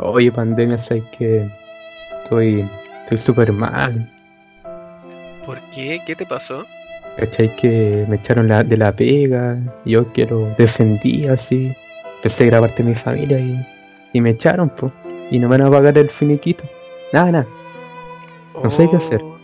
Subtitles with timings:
[0.00, 1.46] Oye, pandemia, sabes que
[2.22, 2.64] estoy
[3.02, 4.10] estoy súper mal.
[5.46, 6.00] ¿Por qué?
[6.06, 6.64] ¿Qué te pasó?
[7.16, 7.54] ¿Cachai?
[7.56, 9.56] Que me echaron la, de la pega.
[9.84, 11.74] Yo quiero defendí así.
[12.16, 13.64] Empecé a grabarte mi familia y,
[14.12, 14.92] y me echaron, pues.
[15.30, 16.64] Y no me van a pagar el finiquito.
[17.12, 17.46] Nada, nada.
[18.62, 19.22] No sé qué hacer.
[19.22, 19.38] Oh.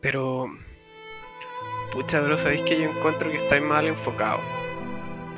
[0.00, 0.46] Pero.
[1.92, 4.40] Pucha, bro, sabéis que yo encuentro que estáis mal enfocado.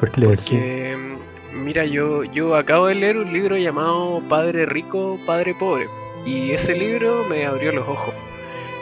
[0.01, 0.27] ¿Por qué le?
[0.29, 0.97] Porque,
[1.57, 5.87] mira, yo, yo acabo de leer un libro llamado Padre Rico, Padre Pobre.
[6.25, 8.15] Y ese libro me abrió los ojos.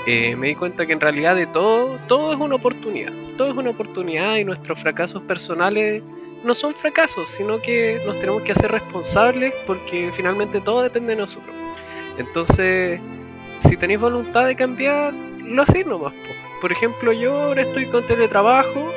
[0.06, 3.12] Eh, me di cuenta que en realidad de todo, todo es una oportunidad.
[3.36, 6.02] Todo es una oportunidad y nuestros fracasos personales
[6.44, 11.20] no son fracasos, sino que nos tenemos que hacer responsables porque finalmente todo depende de
[11.20, 11.54] nosotros.
[12.18, 13.00] Entonces,
[13.60, 16.12] si tenéis voluntad de cambiar, lo hacéis nomás.
[16.12, 16.60] po.
[16.60, 18.92] Por ejemplo, yo ahora estoy con teletrabajo,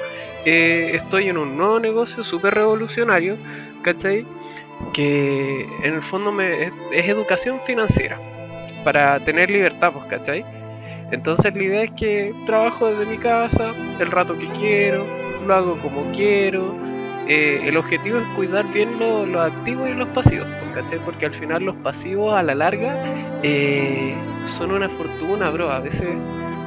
[0.46, 3.38] eh, estoy en un nuevo negocio súper revolucionario,
[3.84, 4.26] ¿cachai?
[4.94, 8.18] Que en el fondo me, es, educación financiera,
[8.84, 10.46] para tener libertad, pues, ¿cachai?
[11.12, 15.04] Entonces la idea es que trabajo desde mi casa el rato que quiero,
[15.46, 16.76] lo hago como quiero.
[17.30, 20.98] eh, el objetivo es cuidar bien lo- los activos y los pasivos, pues, ¿cachai?
[21.00, 22.96] Porque al final los pasivos a la larga
[23.44, 25.70] eh, son una fortuna, bro.
[25.70, 26.08] A veces,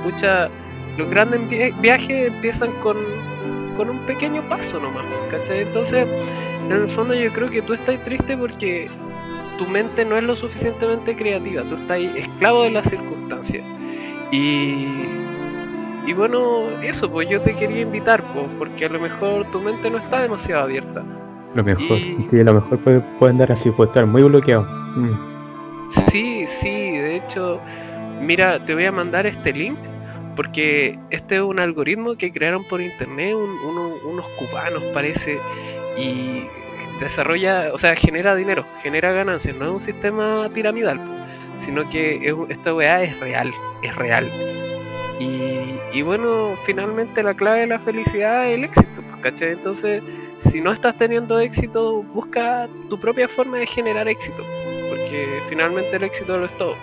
[0.05, 0.51] pucha,
[0.99, 2.97] los grandes vi- viajes empiezan con,
[3.77, 5.61] con un pequeño paso nomás, ¿cachai?
[5.63, 6.07] Entonces,
[6.71, 8.89] en el fondo yo creo que tú estás triste porque
[9.59, 13.65] tu mente no es lo suficientemente creativa, tú estás esclavo de las circunstancias.
[14.33, 14.87] Y,
[16.07, 19.91] y bueno, eso, pues yo te quería invitar, pues, porque a lo mejor tu mente
[19.91, 21.03] no está demasiado abierta.
[21.55, 21.83] Lo mejor.
[21.99, 24.63] y- Sí, a lo mejor puede, puede andar así, puede estar muy bloqueado.
[24.97, 25.91] Mm.
[26.11, 27.61] Sí, sí, de hecho,
[28.23, 29.77] mira, te voy a mandar este link
[30.37, 35.39] porque este es un algoritmo que crearon por internet un- uno- unos cubanos, parece,
[36.01, 36.49] y
[37.01, 41.01] desarrolla, o sea, genera dinero, genera ganancias, no es un sistema piramidal,
[41.59, 44.31] sino que esta weá es real, es real.
[45.93, 49.51] Y, bueno, finalmente la clave de la felicidad es el éxito, ¿cachai?
[49.51, 50.03] Entonces,
[50.41, 54.43] si no estás teniendo éxito, busca tu propia forma de generar éxito
[54.91, 56.77] porque finalmente el éxito lo es todo.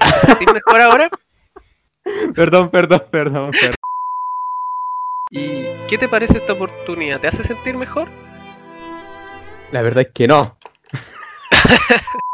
[0.00, 1.10] ¿Te sentís mejor ahora?
[2.34, 3.83] Perdón, perdón, perdón, perdón.
[5.34, 7.20] ¿Y qué te parece esta oportunidad?
[7.20, 8.08] ¿Te hace sentir mejor?
[9.72, 10.56] La verdad es que no.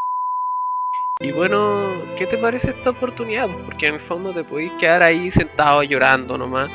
[1.22, 3.47] Y bueno, ¿qué te parece esta oportunidad?
[3.66, 6.71] Porque en el fondo te podéis quedar ahí sentado llorando nomás,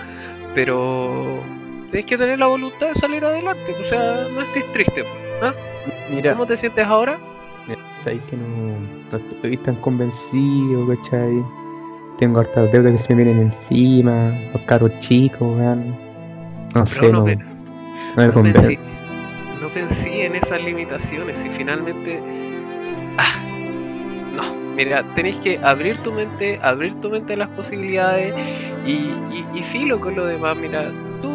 [0.53, 1.41] pero
[1.89, 5.03] tienes que tener la voluntad de salir adelante, o sea, no estés triste.
[5.03, 5.55] pues, ¿ah?
[6.11, 7.17] Mira, ¿Cómo te sientes ahora?
[8.03, 8.77] sabéis que no,
[9.11, 11.43] no estoy tan convencido, ¿cachai?
[12.19, 16.04] Tengo hartas deudas que se me vienen encima, los caros chicos, weón.
[16.75, 17.39] No sé, no, pe-
[18.15, 18.79] pensé,
[19.61, 22.19] no pensé en esas limitaciones y finalmente...
[23.17, 23.39] Ah,
[24.35, 24.43] no,
[24.75, 28.33] mira, tenéis que abrir tu mente, abrir tu mente a las posibilidades
[28.85, 30.57] y, y, y filo con lo demás.
[30.57, 30.91] Mira,
[31.21, 31.31] tú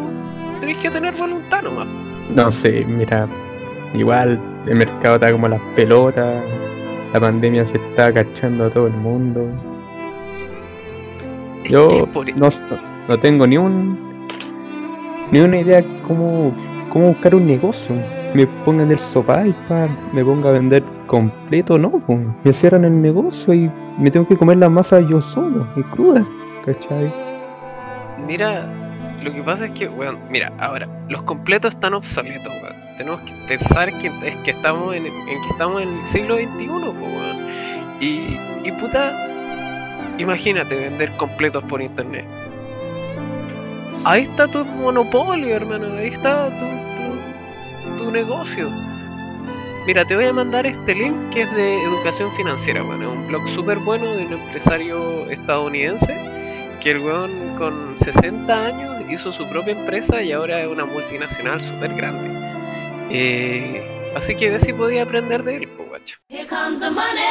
[0.59, 1.87] tenés que tener voluntad nomás.
[2.35, 3.27] No sé, mira,
[3.95, 6.43] igual el mercado está como las pelotas,
[7.13, 9.47] la pandemia se está cachando a todo el mundo.
[11.65, 12.49] Yo no,
[13.07, 14.10] no tengo ni un
[15.31, 16.53] ni una idea cómo,
[16.91, 17.95] cómo buscar un negocio.
[18.33, 19.55] Me pongan el sofá y
[20.13, 22.01] me ponga a vender completo, no,
[22.43, 26.25] me cierran el negocio y me tengo que comer la masa yo solo, y cruda,
[26.65, 27.11] ¿cachai?
[28.25, 28.65] Mira,
[29.21, 32.75] lo que pasa es que, weón, mira, ahora, los completos están obsoletos, weón.
[32.97, 37.37] Tenemos que pensar que, es que estamos en, que estamos en el siglo XXI, weón.
[37.99, 39.11] Y, y puta,
[40.17, 42.25] imagínate vender completos por internet.
[44.03, 48.67] Ahí está tu monopolio, hermano, ahí está tu, tu, tu negocio.
[49.85, 53.01] Mira, te voy a mandar este link que es de educación financiera, weón.
[53.03, 56.19] Es un blog súper bueno de un empresario estadounidense
[56.81, 61.61] que el weón con 60 años hizo su propia empresa y ahora es una multinacional
[61.61, 62.29] súper grande.
[63.11, 66.17] Eh, así que ve si podía aprender de él, po, guacho.
[66.27, 67.21] Here comes the money.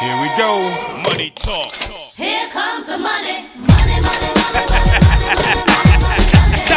[0.00, 0.58] Here we go.
[1.08, 1.72] Money talk.
[2.18, 3.50] Here comes the money.
[3.58, 5.69] Money, money, money.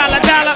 [0.03, 0.55] Dollar, dollar.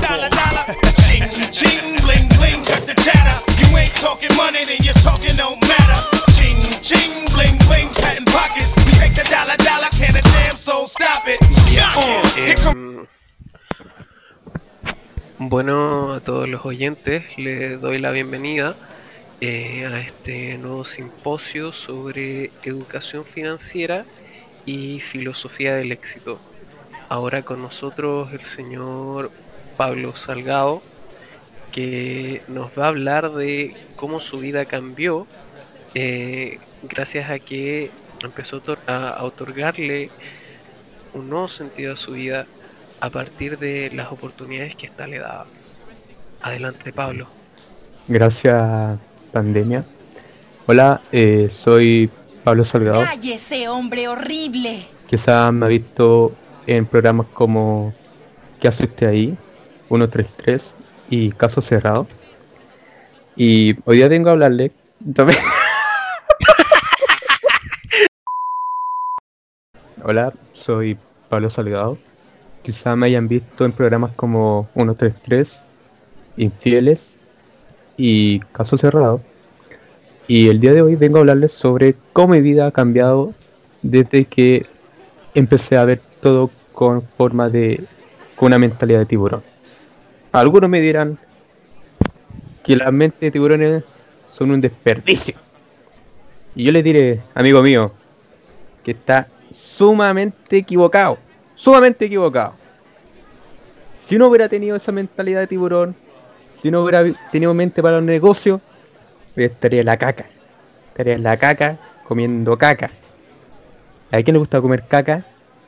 [0.00, 0.64] Dollar, dollar.
[1.04, 3.36] Ching, ching, bling, bling, cut the chatter.
[3.60, 6.00] You ain't talking money, then your talking don't matter.
[6.32, 8.72] Ching, ching, bling, bling, patent pockets.
[8.86, 11.44] We take the dollar, dollar, can a damn soul stop it?
[11.76, 13.06] Uh, here come
[15.38, 18.76] bueno, a todos los oyentes les doy la bienvenida
[19.42, 24.06] eh, a este nuevo simposio sobre educación financiera
[24.64, 26.40] y filosofía del éxito.
[27.10, 29.30] Ahora con nosotros el señor
[29.76, 30.80] Pablo Salgado
[31.72, 35.26] que nos va a hablar de cómo su vida cambió
[35.94, 37.90] eh, gracias a que
[38.22, 40.08] empezó a otor- a, a otorgarle
[41.12, 42.46] un nuevo sentido a su vida
[43.00, 45.46] a partir de las oportunidades que ésta le daba.
[46.42, 47.26] Adelante, Pablo.
[48.06, 48.98] Gracias,
[49.32, 49.84] pandemia.
[50.66, 52.08] Hola, eh, soy
[52.44, 53.02] Pablo Salgado.
[53.02, 54.86] ¡Cállese, hombre horrible!
[55.08, 56.32] Quizás me ha visto
[56.76, 57.92] en programas como
[58.60, 59.36] ¿Qué hace usted ahí?
[59.88, 60.62] 133
[61.08, 62.06] y Caso Cerrado.
[63.34, 64.70] Y hoy día vengo a hablarle.
[70.04, 70.96] Hola, soy
[71.28, 71.98] Pablo Salgado.
[72.62, 75.58] Quizás me hayan visto en programas como 133,
[76.36, 77.00] Infieles
[77.96, 79.22] y Caso Cerrado.
[80.28, 83.34] Y el día de hoy vengo a hablarles sobre cómo mi vida ha cambiado
[83.82, 84.66] desde que
[85.34, 87.84] empecé a ver todo con forma de
[88.36, 89.42] con una mentalidad de tiburón.
[90.32, 91.18] Algunos me dirán
[92.64, 93.84] que las mentes de tiburones
[94.32, 95.34] son un desperdicio.
[96.54, 97.92] Y yo les diré, amigo mío,
[98.82, 101.18] que está sumamente equivocado.
[101.54, 102.54] Sumamente equivocado.
[104.08, 105.94] Si no hubiera tenido esa mentalidad de tiburón,
[106.62, 108.60] si no hubiera tenido mente para los negocios,
[109.36, 110.26] estaría en la caca.
[110.88, 112.90] Estaría en la caca comiendo caca.
[114.10, 115.24] ¿A quién le gusta comer caca?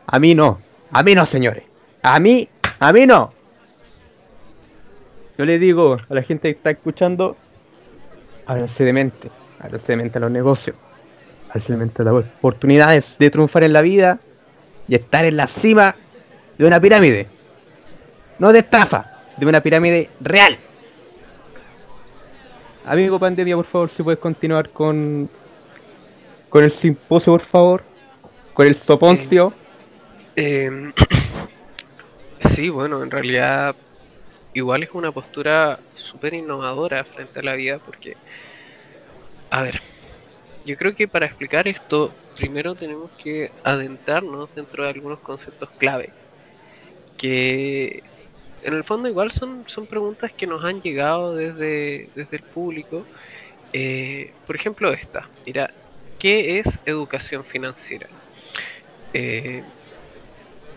[0.06, 0.58] A mí no.
[0.92, 1.64] A mí no, señores.
[2.02, 2.48] A mí,
[2.78, 3.32] a mí no.
[5.38, 7.36] Yo le digo a la gente que está escuchando,
[8.46, 9.30] háblense de mente.
[9.60, 10.76] Háblense de mente a los negocios.
[11.48, 14.18] Háblense de mente a las oportunidades de triunfar en la vida
[14.86, 15.96] y estar en la cima
[16.58, 17.26] de una pirámide.
[18.38, 20.58] No de estafa, de una pirámide real.
[22.84, 25.30] Amigo Pandemia, por favor, si puedes continuar con,
[26.50, 27.82] con el simposio, por favor.
[28.52, 29.54] Con el soponcio.
[30.36, 30.92] Em,
[32.40, 33.76] sí, bueno, en realidad
[34.52, 38.18] igual es una postura súper innovadora frente a la vida porque,
[39.50, 39.80] a ver,
[40.64, 46.16] yo creo que para explicar esto, primero tenemos que adentrarnos dentro de algunos conceptos clave
[47.16, 48.02] que
[48.62, 53.08] en el fondo igual son, son preguntas que nos han llegado desde, desde el público.
[53.72, 55.74] Eh, por ejemplo, esta, mira,
[56.18, 58.08] ¿qué es educación financiera?
[59.12, 59.64] Eh,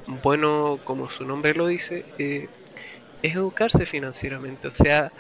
[0.05, 2.49] bueno, como su nombre lo dice, eh,
[3.21, 5.13] es educarse financieramente, o sea,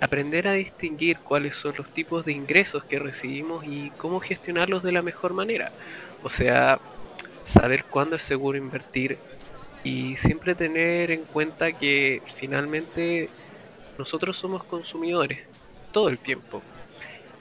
[0.00, 4.92] aprender a distinguir cuáles son los tipos de ingresos que recibimos y cómo gestionarlos de
[4.92, 5.74] la mejor manera.
[6.20, 6.82] O sea,
[7.42, 9.22] saber cuándo es seguro invertir
[9.82, 13.34] y siempre tener en cuenta que finalmente
[13.98, 15.40] nosotros somos consumidores
[15.92, 16.66] todo el tiempo.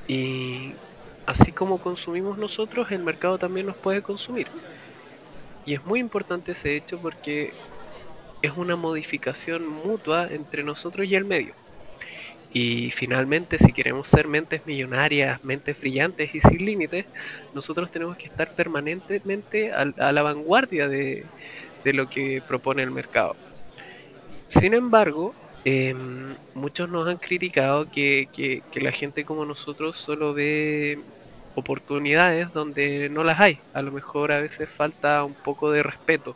[0.07, 0.79] Y
[1.25, 4.47] así como consumimos nosotros, el mercado también nos puede consumir.
[5.67, 7.57] Y es muy importante ese hecho porque
[8.41, 11.55] es una modificación mutua entre nosotros y el medio.
[12.49, 17.07] Y finalmente, si queremos ser mentes millonarias, mentes brillantes y sin límites,
[17.53, 21.31] nosotros tenemos que estar permanentemente a, la vanguardia de,
[21.83, 23.39] de lo que propone el mercado.
[24.47, 28.29] Sin embargo, em, muchos nos han criticado que-
[28.71, 31.03] que la gente como nosotros solo ve
[31.57, 33.57] oportunidades donde no las hay.
[33.73, 36.35] A lo mejor a veces falta un poco de respeto.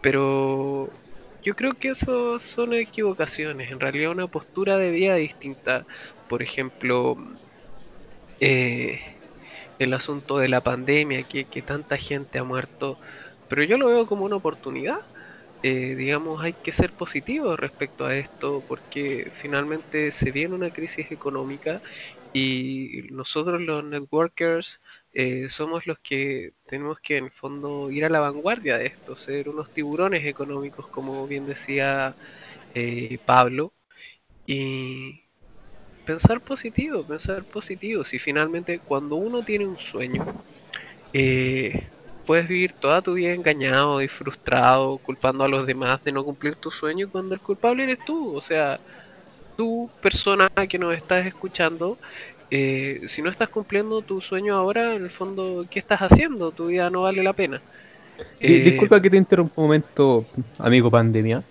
[0.00, 0.88] Pero
[1.44, 3.70] yo creo que eso son equivocaciones.
[3.70, 5.84] En realidad una postura de vida distinta.
[6.26, 7.18] Por ejemplo,
[8.40, 9.00] eh,
[9.78, 12.96] el asunto de la pandemia, que, tanta gente ha muerto.
[13.48, 15.00] Pero yo lo veo como una oportunidad.
[15.62, 21.12] Eh, digamos, hay que ser positivos respecto a esto porque finalmente se viene una crisis
[21.12, 21.82] económica
[22.32, 24.80] y nosotros los networkers
[25.12, 29.16] eh, somos los que tenemos que en el fondo ir a la vanguardia de esto,
[29.16, 32.16] ser unos tiburones económicos, como bien decía
[32.74, 33.74] eh, Pablo,
[34.46, 35.22] y
[36.04, 38.04] pensar positivo, pensar positivo.
[38.04, 40.28] Si finalmente cuando uno tiene un sueño,
[41.12, 41.90] eh,
[42.24, 46.56] puedes vivir toda tu vida engañado y frustrado, culpando a los demás de no cumplir
[46.56, 48.34] tu sueño cuando el culpable eres tú.
[48.36, 48.80] O sea,
[49.56, 51.98] tú, persona que nos estás escuchando,
[52.50, 56.50] eh, si no estás cumpliendo tu sueño ahora, en el fondo, ¿qué estás haciendo?
[56.50, 57.60] Tu vida no vale la pena.
[58.40, 60.26] Eh, Disculpa que te interrumpa un momento,
[60.58, 61.42] amigo Pandemia.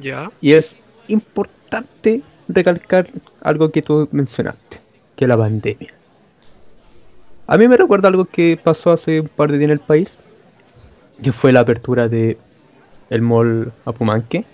[0.00, 0.30] Ya.
[0.40, 0.74] Y es
[1.08, 3.08] importante recalcar
[3.40, 4.78] algo que tú mencionaste,
[5.16, 5.92] que la pandemia.
[7.46, 10.10] A mí me recuerda algo que pasó hace un par de días en el país,
[11.22, 12.36] que fue la apertura de
[13.10, 14.44] el mall Apumanque.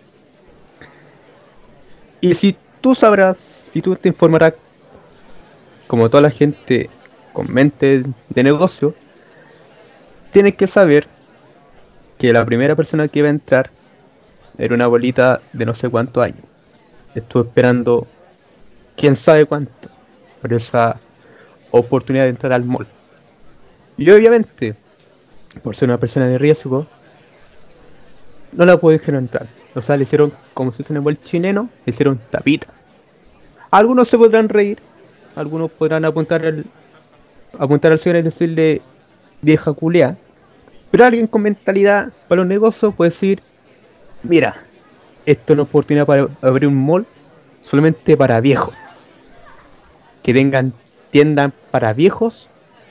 [2.21, 3.39] Y si tú sabrás,
[3.73, 4.53] si tú te informarás,
[5.87, 6.91] como toda la gente
[7.33, 8.93] con mente de negocio,
[10.35, 11.07] tienes que saber
[12.19, 13.71] que la primera persona que iba a entrar
[14.59, 16.45] era una bolita de no sé cuántos años.
[17.15, 18.07] estuvo esperando
[18.99, 19.89] quién sabe cuánto
[20.43, 21.01] por esa
[21.71, 22.87] oportunidad de entrar al mall.
[23.97, 24.75] Y obviamente,
[25.63, 26.87] por ser una persona de riesgo,
[28.53, 29.47] no la dejar entrar.
[29.75, 32.74] O sea, le hicieron, como se dice en el chileno, le hicieron tapita.
[33.75, 34.79] Algunos se podrán reír,
[35.35, 36.65] algunos podrán apuntar al,
[37.59, 38.83] apuntar al señor y decirle
[39.43, 40.17] vieja culea.
[40.93, 43.41] Pero alguien con mentalidad para los negocios puede decir,
[44.23, 44.59] mira,
[45.27, 47.05] esto es una oportunidad para abrir un mall
[47.65, 48.75] solamente para viejos.
[50.23, 50.73] Que tengan
[51.11, 52.49] tiendas para viejos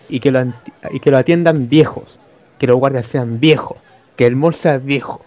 [0.10, 0.54] y que, lo,
[0.92, 2.20] y que lo atiendan viejos.
[2.60, 3.78] Que los guardias sean viejos.
[4.18, 5.24] Que el mall sea viejo.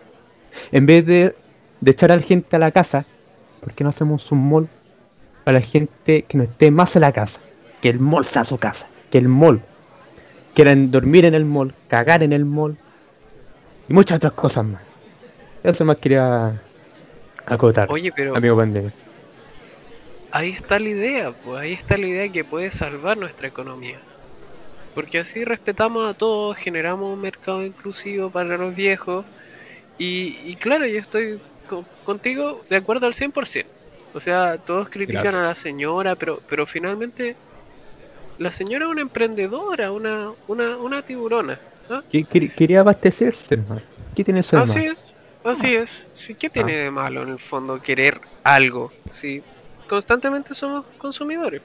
[0.71, 1.35] En vez de,
[1.81, 3.07] de echar a la gente a la casa,
[3.61, 4.69] ¿por qué no hacemos un mall
[5.47, 7.39] para la gente que no esté más en la casa?
[7.81, 8.85] Que el mall sea su casa.
[9.13, 9.61] Que el mall
[10.57, 12.77] quieran dormir en el mall, cagar en el mall
[13.89, 14.83] y muchas otras cosas más.
[15.63, 16.61] Eso más quería
[17.47, 18.91] acotar, Oye, pero amigo pandemia.
[20.33, 24.01] ahí está la idea, pues ahí está la idea que puede salvar nuestra economía.
[24.97, 29.25] Porque así respetamos a todos, generamos un mercado inclusivo para los viejos.
[29.97, 31.39] Y, y claro, yo estoy
[31.69, 33.76] co- contigo de acuerdo al 100%.
[34.17, 35.35] O sea, todos critican Gracias.
[35.35, 37.37] a la señora, pero, pero finalmente
[38.39, 41.61] la señora es una emprendedora, una, una, una tiburona.
[41.91, 42.03] ¿no?
[42.11, 43.83] Que- que- Quería abastecerse, hermano.
[44.15, 44.93] ¿Qué tiene eso de Así malo?
[44.93, 45.05] es,
[45.45, 45.91] así es.
[46.15, 48.91] Sí, ¿Qué tiene de malo en el fondo querer algo?
[49.13, 49.43] Si
[49.87, 51.63] constantemente somos consumidores.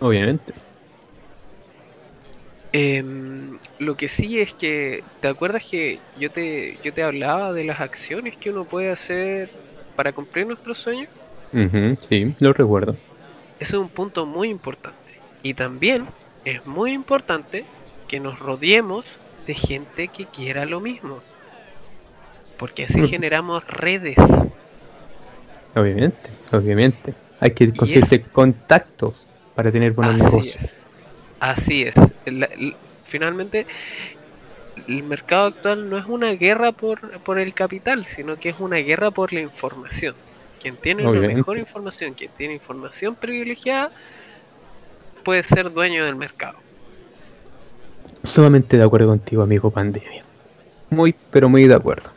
[0.00, 0.52] Obviamente.
[2.72, 7.64] Em, lo que sí es que, ¿te acuerdas que yo te, yo te hablaba de
[7.64, 9.50] las acciones que uno puede hacer
[9.94, 11.08] para cumplir nuestros sueños?
[11.52, 12.96] Ujú, sí, lo recuerdo.
[13.58, 14.96] Ese es un punto muy importante.
[15.42, 16.06] Y también
[16.44, 17.64] es muy importante
[18.08, 19.04] que nos rodeemos
[19.46, 21.20] de gente que quiera lo mismo.
[22.58, 23.06] Porque así Mm.
[23.06, 24.16] generamos redes.
[25.74, 27.14] Obviamente, obviamente.
[27.38, 29.14] Hay que conseguirse contactos
[29.54, 30.62] para tener buenos Así negocios.
[30.62, 30.74] es.
[31.38, 31.94] Así es.
[32.24, 32.48] La-
[33.04, 33.66] finalmente,
[34.88, 38.76] el mercado actual no es una guerra por, por el capital, sino que es una
[38.78, 40.14] guerra por la información.
[40.66, 41.36] Quien tiene la Obviamente.
[41.36, 43.92] mejor información, quien tiene información privilegiada,
[45.24, 46.58] puede ser dueño del mercado.
[48.24, 50.24] Sumamente de acuerdo contigo, amigo pandemia.
[50.90, 52.10] Muy, pero muy de acuerdo.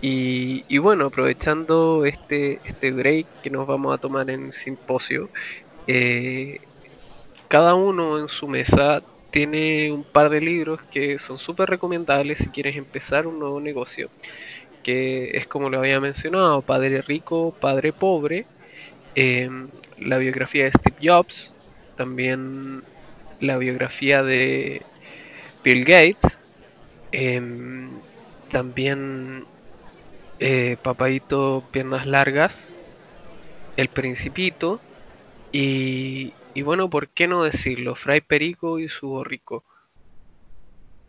[0.00, 5.28] Y, y bueno, aprovechando este, este break que nos vamos a tomar en el simposio,
[5.86, 6.62] eh,
[7.48, 12.48] cada uno en su mesa tiene un par de libros que son súper recomendables si
[12.48, 14.08] quieres empezar un nuevo negocio,
[14.82, 18.46] que es como lo había mencionado, Padre Rico, Padre Pobre,
[19.14, 19.68] em,
[19.98, 21.54] la biografía de Steve Jobs,
[21.96, 22.82] también
[23.40, 24.82] la biografía de
[25.64, 26.38] Bill Gates,
[27.12, 27.90] em,
[28.50, 29.46] también
[30.40, 32.70] eh, Papadito Piernas Largas,
[33.76, 34.80] El Principito
[35.52, 37.94] y, y bueno, ¿por qué no decirlo?
[37.94, 39.64] Fray Perico y su borrico.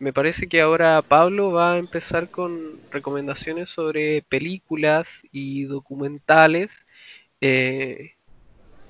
[0.01, 6.87] Me parece que ahora Pablo va a empezar con recomendaciones sobre películas y documentales
[7.39, 8.15] eh,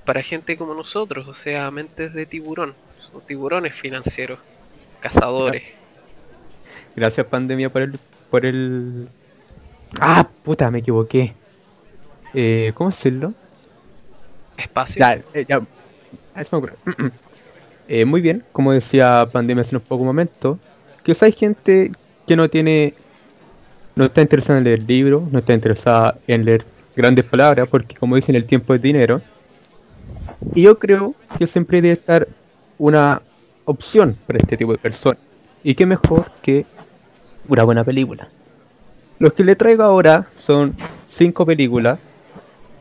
[0.06, 4.39] para gente como nosotros, o sea, mentes de tiburón, son tiburones financieros,
[5.01, 5.63] cazadores.
[6.96, 8.00] Gracias, pandemia, por el.
[8.30, 9.10] por el.
[10.00, 11.34] Ah, puta, me equivoqué.
[12.34, 13.34] Eh, ¿Cómo decirlo?
[14.56, 15.01] Espacio.
[15.01, 15.60] Ya, eh, ya.
[15.60, 16.75] Se me ocurre.
[17.94, 20.60] Eh, muy bien, como decía Pandemia hace unos pocos momentos,
[21.03, 21.91] que hay gente
[22.27, 22.93] que no tiene,
[23.96, 26.65] no está interesada en leer libros, no está interesada en leer
[26.96, 29.22] grandes palabras, porque como dicen, el tiempo es dinero.
[30.55, 32.27] Y yo creo que siempre debe estar
[32.77, 33.22] una
[33.65, 35.20] opción para este tipo de personas.
[35.63, 36.65] Y qué mejor que
[37.48, 38.27] una buena película.
[39.20, 40.75] Los que le traigo ahora son
[41.10, 42.00] cinco películas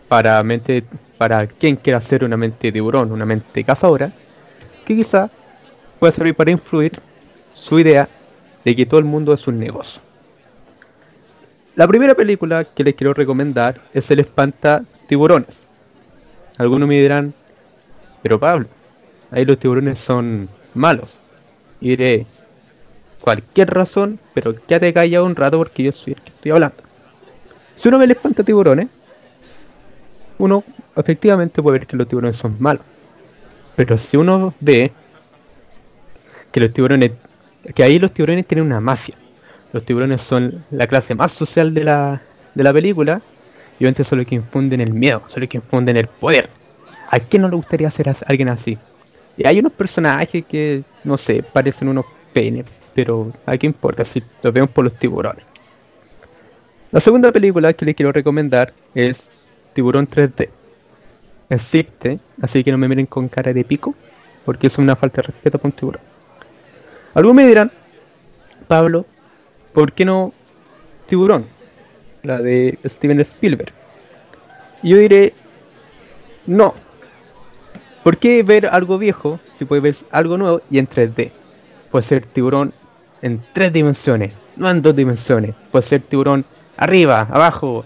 [0.08, 0.84] para mente
[1.18, 4.10] para quien quiera hacer una mente tiburón, una mente cazadora,
[4.86, 5.28] que quizá
[5.98, 6.98] pueda servir para influir
[7.70, 8.08] su idea
[8.64, 10.02] de que todo el mundo es un negocio.
[11.76, 15.56] La primera película que les quiero recomendar es El Espanta Tiburones.
[16.58, 17.32] Algunos me dirán,
[18.24, 18.66] pero Pablo,
[19.30, 21.10] ahí los tiburones son malos.
[21.80, 22.26] Y diré,
[23.20, 26.82] cualquier razón, pero quédate callado un rato porque yo soy el que estoy hablando.
[27.76, 28.88] Si uno ve el espanta tiburones,
[30.38, 30.64] uno
[30.96, 32.82] efectivamente puede ver que los tiburones son malos.
[33.76, 34.90] Pero si uno ve
[36.50, 37.12] que los tiburones,
[37.74, 39.16] que ahí los tiburones tienen una mafia.
[39.72, 42.22] Los tiburones son la clase más social de la,
[42.54, 43.22] de la película
[43.78, 46.50] y obviamente son los que infunden el miedo, son los que infunden el poder.
[47.06, 48.78] ¿A quién no le gustaría ser as- alguien así?
[49.36, 54.22] Y hay unos personajes que, no sé, parecen unos penes, pero ¿a qué importa si
[54.42, 55.46] los vemos por los tiburones?
[56.90, 59.28] La segunda película que les quiero recomendar es
[59.72, 60.50] tiburón 3D.
[61.50, 63.96] Existe, así que no me miren con cara de pico,
[64.44, 66.02] porque es una falta de respeto un tiburón.
[67.14, 67.72] Algunos me dirán,
[68.68, 69.04] Pablo,
[69.72, 70.32] ¿por qué no
[71.08, 71.46] tiburón?
[72.22, 73.72] La de Steven Spielberg.
[74.82, 75.34] Yo diré,
[76.46, 76.74] no.
[78.04, 81.32] ¿Por qué ver algo viejo si puedes ver algo nuevo y en 3D?
[81.90, 82.72] Puede ser tiburón
[83.22, 85.54] en tres dimensiones, no en dos dimensiones.
[85.70, 86.44] Puede ser tiburón
[86.76, 87.84] arriba, abajo,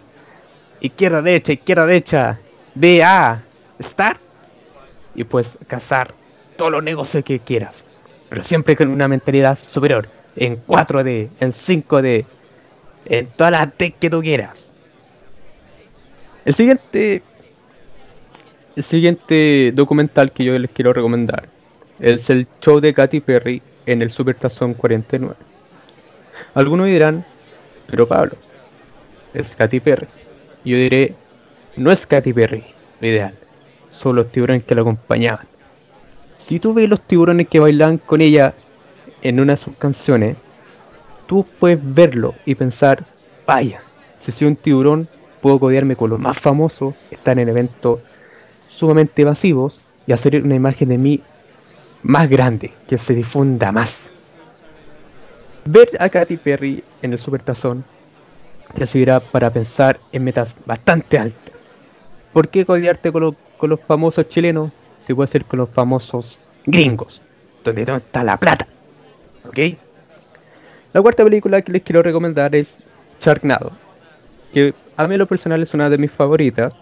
[0.81, 2.39] izquierda, derecha, izquierda, derecha,
[2.75, 3.43] B, A,
[3.79, 4.19] estar.
[5.15, 6.13] Y puedes cazar
[6.57, 7.84] todos los negocios que quieras.
[8.35, 10.09] Pero siempre con una mentalidad superior.
[10.35, 12.25] En 4D, en 5D,
[13.05, 14.59] en todas las tech que tú quieras.
[16.45, 17.23] El siguiente.
[18.75, 21.45] El siguiente documental que yo les quiero recomendar
[22.01, 25.37] es el show de Katy Perry en el Super Tazón 49.
[26.55, 27.25] Algunos dirán,
[27.87, 28.33] pero Pablo,
[29.33, 30.09] es Katy Perry.
[30.65, 31.15] Yo diré,
[31.77, 32.65] no es Katy Perry
[33.01, 33.35] lo ideal,
[33.93, 35.54] son los tiburones que la acompañaban.
[36.47, 38.55] Si tú ves los tiburones que bailan con ella
[39.23, 40.37] en una de sus canciones,
[41.27, 43.05] tú puedes verlo y pensar,
[43.47, 43.81] vaya,
[44.21, 45.09] si soy un tiburón,
[45.41, 48.01] puedo codearme con los más famosos, estar en eventos
[48.69, 51.21] sumamente masivos y hacer una imagen de mí
[52.03, 53.95] más grande, que se difunda más.
[55.65, 57.85] Ver a Katy Perry en el Supertazón
[58.75, 61.55] te servirá para pensar en metas bastante altas.
[62.33, 64.71] ¿Por qué codearte con, los- con los famosos chilenos
[65.07, 67.21] si puede ser con los famosos gringos?
[67.65, 68.67] Donde no está la plata.
[69.47, 69.59] ¿Ok?
[70.93, 72.69] La cuarta película que les quiero recomendar es
[73.21, 73.73] Sharknado.
[74.53, 76.73] Que a mí lo personal es una de mis favoritas.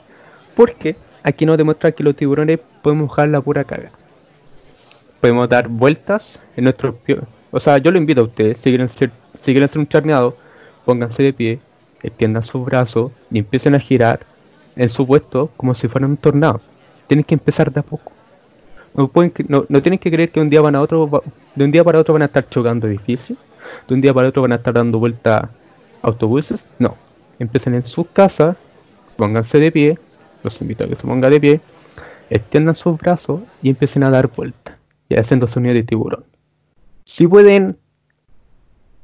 [0.54, 3.90] Porque aquí nos demuestra que los tiburones podemos dejar la pura caga.
[5.20, 6.24] Podemos dar vueltas
[6.56, 7.20] en nuestro pie.
[7.50, 9.10] O sea, yo lo invito a ustedes, si quieren, ser,
[9.40, 10.36] si quieren hacer un charneado,
[10.84, 11.60] pónganse de pie,
[12.02, 14.20] extiendan sus brazos y empiecen a girar
[14.74, 16.60] en su puesto como si fueran un tornado.
[17.12, 18.10] Tienen que empezar de a poco.
[18.94, 21.22] No, pueden, no, no tienen que creer que un día van a otro,
[21.54, 23.38] de un día para otro van a estar chocando edificios,
[23.86, 25.50] de un día para otro van a estar dando vuelta
[26.00, 26.64] autobuses.
[26.78, 26.96] No,
[27.38, 28.56] empiecen en sus casas,
[29.18, 29.98] pónganse de pie,
[30.42, 31.60] los invito a que se pongan de pie,
[32.30, 34.78] extiendan sus brazos y empiecen a dar vuelta,
[35.10, 36.24] y haciendo sonido de tiburón.
[37.04, 37.76] Si pueden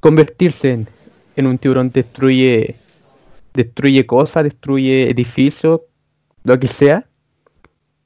[0.01, 0.89] convertirse en,
[1.37, 2.75] en un tiburón destruye
[3.53, 5.83] destruye cosas, destruye edificios,
[6.45, 7.05] lo que sea,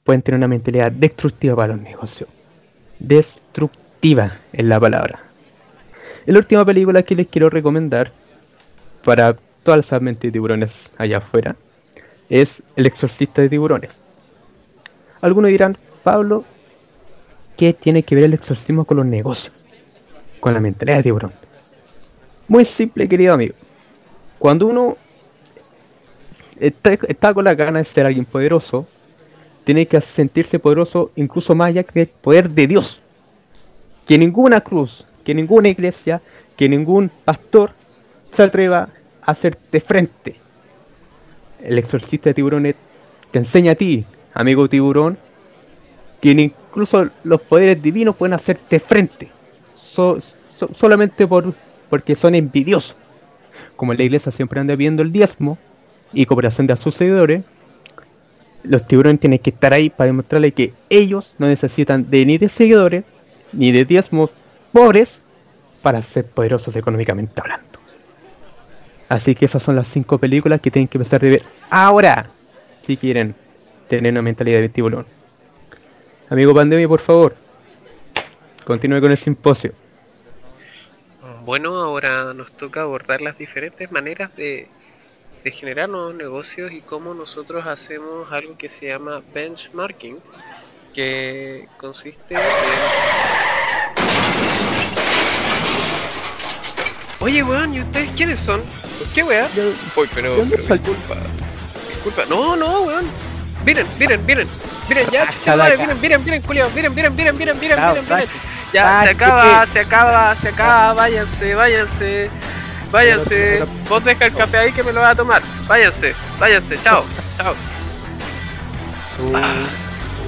[0.05, 2.29] pueden tener una mentalidad destructiva para los negocios.
[2.99, 5.21] Destructiva es la palabra.
[6.27, 8.13] La última película que les quiero recomendar
[9.05, 11.57] para todas las mentes de tiburones allá afuera
[12.29, 13.91] es El exorcista de tiburones.
[15.21, 16.45] Algunos dirán, Pablo,
[17.57, 19.55] ¿qué tiene que ver el exorcismo con los negocios?
[20.41, 21.33] Con la mentalidad de tiburón.
[22.49, 23.55] Muy simple, querido amigo.
[24.39, 24.97] Cuando uno
[26.59, 28.89] está, está con la gana de ser alguien poderoso,
[29.65, 33.01] tiene que sentirse poderoso incluso más allá que el poder de Dios.
[34.07, 36.21] Que ninguna cruz, que ninguna iglesia,
[36.57, 37.71] que ningún pastor
[38.35, 38.89] se atreva
[39.23, 40.37] a hacerte frente.
[41.63, 42.75] El exorcista de tiburones
[43.31, 45.17] te enseña a ti, amigo tiburón,
[46.21, 49.29] que incluso los poderes divinos pueden hacerte frente.
[49.81, 50.21] So-
[50.59, 51.55] so- solamente por,
[51.89, 52.97] porque son envidiosos.
[53.77, 55.59] Como la iglesia siempre anda viendo el diezmo
[56.13, 57.43] y cooperación de sus seguidores,
[58.65, 62.49] los tiburones tienen que estar ahí para demostrarle que ellos no necesitan de ni de
[62.49, 63.05] seguidores
[63.53, 64.31] ni de diezmos
[64.73, 65.11] pobres
[65.83, 67.79] para ser poderosos económicamente hablando.
[69.09, 72.31] Así que esas son las cinco películas que tienen que empezar a ver ahora
[72.87, 73.35] si quieren
[73.89, 75.07] tener una mentalidad de tiburón.
[76.31, 77.37] Amigo Pandemia, por favor,
[78.65, 79.73] continúe con el simposio.
[81.45, 84.69] Bueno, ahora nos toca abordar las diferentes maneras de,
[85.45, 90.19] de generar nuevos negocios y cómo nosotros hacemos algo que se llama benchmarking,
[90.95, 92.41] que consiste en...
[97.21, 98.63] Oye, weón, ¿y ustedes quiénes son?
[99.15, 99.49] ¿Qué weá?
[99.97, 101.15] Uy, pero, ¿de dónde pero disculpa.
[101.89, 102.25] Disculpa.
[102.29, 103.07] No, no, weón.
[103.65, 104.49] Miren, miren, miren.
[104.89, 106.71] Miren, ya, Raja chucha madre, miren, miren, miren, culiao.
[106.71, 108.29] Miren, miren, miren, miren, miren, miren, miren.
[108.73, 110.93] Ya, Ah, se acaba, se acaba, se acaba.
[110.95, 112.31] Váyanse, váyanse.
[112.93, 113.29] Váyanse.
[113.59, 115.43] Pero- Vos deja el café ahí que me lo va a tomar.
[115.67, 116.79] Váyanse, váyanse.
[116.83, 117.05] Chao,
[117.39, 117.53] chao.
[119.19, 119.33] Uh,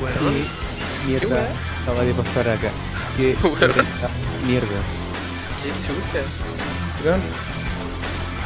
[0.06, 1.48] qué mierda
[1.82, 2.68] acaba de pasar acá.
[3.16, 3.36] Qué
[4.46, 4.66] mierda.
[5.62, 6.22] Qué chucha.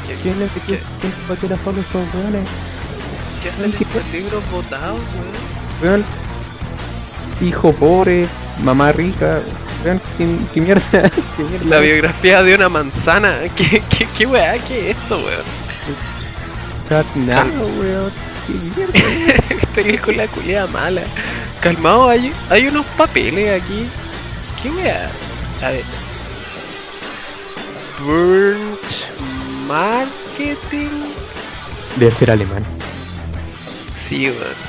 [0.07, 2.49] ¿Qué, ¿Quién es qué- que quién patea las fotos esos weones?
[3.43, 5.01] qué hacen estos libros botados,
[5.83, 6.01] weón?
[6.01, 6.05] Weón,
[7.41, 8.27] hijo pobre,
[8.65, 9.41] mamá rica,
[9.85, 10.83] weón, ¿qué, qué mierda?
[11.37, 11.67] ¿Qué mierda?
[11.67, 13.35] La biografía de una manzana.
[13.57, 14.59] ¿Qué, qué, qué weá?
[14.67, 15.45] ¿Qué es esto, weón?
[16.89, 18.13] Sharknado, weón.
[18.47, 19.67] qué mierda.
[19.75, 21.03] Película culiada mala.
[21.61, 23.87] Calmado, hay, hay unos papeles aquí.
[24.63, 25.11] ¿Qué wea?
[25.63, 25.85] A ver.
[28.05, 28.81] Burnt
[29.67, 30.89] Marketing.
[31.97, 32.65] Debe ser alemán.
[34.09, 34.69] Sí, weón.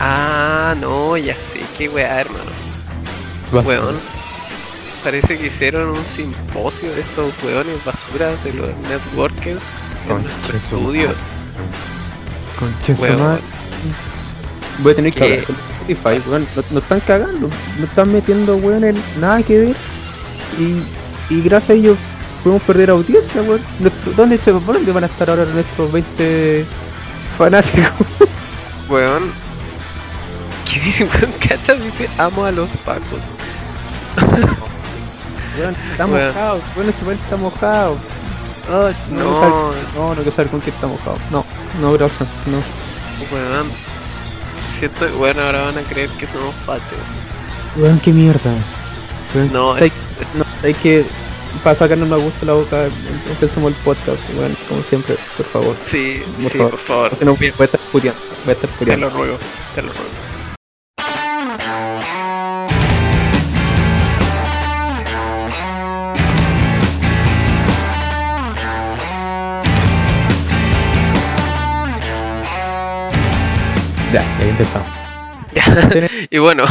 [0.00, 1.60] Ah, no, ya sé.
[1.76, 2.50] Qué wea, hermano.
[3.52, 4.15] Weón.
[5.06, 9.62] Parece que hicieron un simposio de estos weones basuras de los networkers
[10.08, 11.10] en nuestro su estudio.
[12.58, 13.38] Concha.
[14.80, 16.44] Voy a tener que hablar con Spotify, weón.
[16.56, 17.48] No, no están cagando.
[17.78, 19.76] No están metiendo, weón, en nada que ver.
[20.58, 20.82] Y,
[21.32, 21.98] y gracias a ellos
[22.42, 23.60] podemos perder audiencia, weón.
[24.16, 26.64] ¿Dónde, se, ¿Dónde van a estar ahora nuestros 20
[27.38, 28.08] fanáticos?
[28.88, 29.30] Weón.
[30.68, 31.30] ¿Qué dice, weón?
[31.38, 33.20] Cacha dice amo a los pacos.
[35.58, 36.60] Weón, está mojado.
[36.76, 37.96] Weón, este weón está mojado.
[38.68, 39.72] Ay, no, No.
[39.94, 41.18] no, no quiero saber con qué está mojado.
[41.30, 41.44] No,
[41.80, 42.28] no, gracias.
[42.46, 42.58] No.
[43.34, 43.70] Weón.
[44.78, 46.82] Siento, bueno, ahora van a creer que somos patos.
[47.76, 48.50] Weón, qué mierda.
[49.34, 49.90] Weón, No, hay,
[50.34, 51.04] no, hay que.
[51.64, 52.84] Para sacarnos la gusto la boca,
[53.30, 55.76] empecemos el podcast, weón, como siempre, por favor.
[55.82, 56.70] Sí, Por sí, favor.
[56.72, 57.10] por favor.
[57.10, 59.08] Porque no voy a estar puteando, voy a estar Te puteando.
[59.08, 59.38] lo ruego,
[59.74, 60.10] te lo ruego.
[74.16, 74.88] Ya, ahí empezamos.
[76.30, 76.64] y bueno,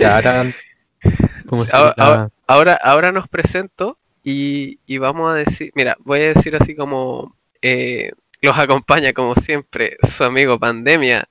[0.00, 0.54] Ya, ahora.
[1.72, 6.56] Ahora, ahora- ahora, ahora nos presento y, y vamos a decir, mira, voy a decir
[6.56, 11.28] así como eh, los acompaña como siempre su amigo Pandemia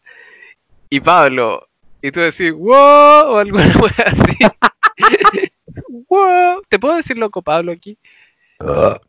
[0.88, 1.68] y Pablo.
[2.04, 4.38] Y tú decís, wow, o alguna wea así.
[6.08, 6.62] wow.
[6.70, 7.98] ¿Te puedo decir loco Pablo aquí?
[8.60, 9.00] Ah.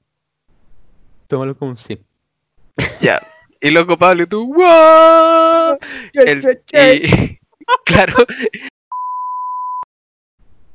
[1.29, 1.99] Tómalo como un sí.
[3.03, 3.21] Ya.
[3.61, 5.79] Y loco Pablo y tú, wow.
[6.15, 7.39] El- y-
[7.85, 8.15] claro.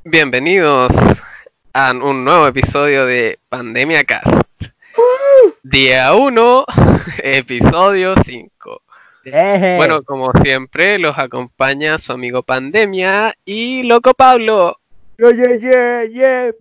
[0.04, 0.92] Bienvenidos
[1.72, 4.42] a un nuevo episodio de Pandemia Cast.
[5.64, 6.64] Día 1,
[7.24, 8.82] episodio 5.
[9.78, 14.78] Bueno, como siempre, los acompaña su amigo Pandemia y Loco Pablo.
[15.18, 16.52] Yeah, yeah, yeah, yeah.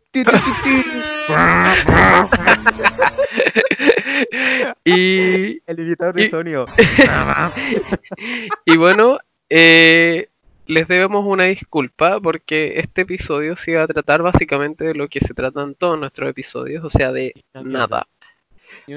[4.86, 6.66] Y, El Y- de sonido.
[8.66, 10.30] y bueno, eh,
[10.68, 15.20] les debemos una disculpa porque este episodio se iba a tratar básicamente de lo que
[15.20, 18.08] se tratan todos nuestros episodios, o sea, de nada.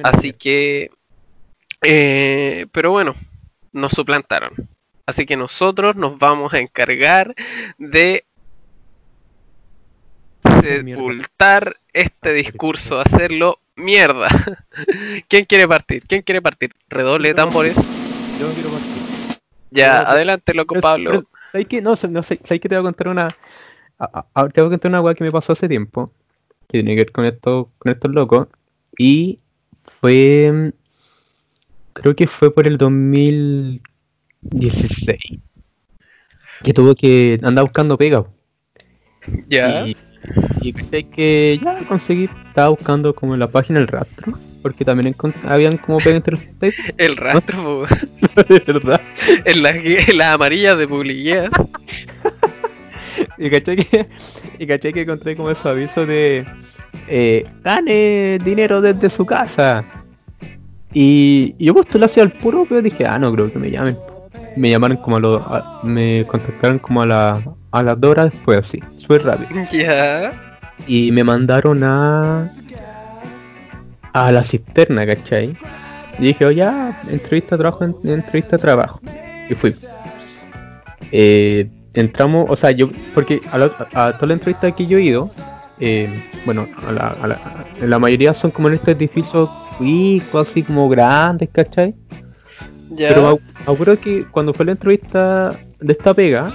[0.03, 0.91] Así que,
[1.83, 3.15] eh, pero bueno,
[3.73, 4.53] nos suplantaron.
[5.07, 7.35] Así que nosotros nos vamos a encargar
[7.79, 8.25] de
[10.63, 14.29] sepultar este discurso, hacerlo mierda.
[15.29, 16.03] ¿Quién quiere partir?
[16.07, 16.75] ¿Quién quiere partir?
[16.89, 17.75] Redoble de tambores.
[18.39, 19.39] Yo quiero partir.
[19.71, 21.25] Ya, Pero- adelante, loco Pero- Pablo.
[21.53, 21.81] ¿Sabes qué?
[21.81, 22.69] No, no sé, ¿sabes qué?
[22.69, 23.35] Te voy a contar una.
[23.99, 26.13] a- a- te voy a contar una weá que me pasó hace tiempo.
[26.69, 28.49] Que tiene que ver con esto, con estos locos.
[28.99, 29.39] Y
[30.01, 30.73] fue.
[31.95, 33.81] Creo que fue por el 2016.
[36.63, 38.25] Que tuve que andar buscando pega.
[39.49, 39.87] Ya.
[39.87, 39.97] Y,
[40.61, 42.29] y pensé que ya conseguí.
[42.49, 44.35] Estaba buscando como en la página el rastro.
[44.63, 45.15] Porque también
[45.47, 46.37] habían como pega entre.
[46.99, 49.01] El rastro, po, de verdad.
[49.45, 51.51] en las en las amarillas de publicidad.
[53.37, 54.09] Y caché que,
[54.59, 56.45] y caché que encontré como esos avisos de
[57.09, 59.85] eh, gane dinero desde su casa.
[60.93, 63.97] Y, y yo postulé hacia el puro, pero dije, ah, no creo que me llamen.
[64.57, 65.43] Me llamaron como a los.
[65.85, 69.49] me contactaron como a, la, a las dos horas después, así, súper rápido.
[69.73, 70.59] Ya.
[70.87, 72.49] Y me mandaron a.
[74.13, 75.57] a la cisterna, ¿cachai?
[76.19, 79.01] Y dije, oh, ya, entrevista trabajo, en, entrevista trabajo.
[79.51, 79.75] Y fui.
[81.13, 85.03] Eh, entramos, o sea, yo, porque a, la- a toda la entrevista que yo he
[85.03, 85.31] ido,
[85.81, 86.09] eh,
[86.45, 87.39] bueno, a la, a la,
[87.81, 91.95] la mayoría son como en estos edificios cuicos, así como grandes, ¿cachai?
[92.91, 93.09] Ya.
[93.09, 95.51] Pero me acuerdo que cuando fue la entrevista
[95.81, 96.53] de esta pega,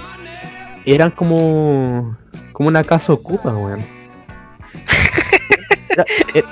[0.84, 2.16] eran como.
[2.52, 3.80] como una casa ocupa, weón.
[5.90, 6.48] Era, era-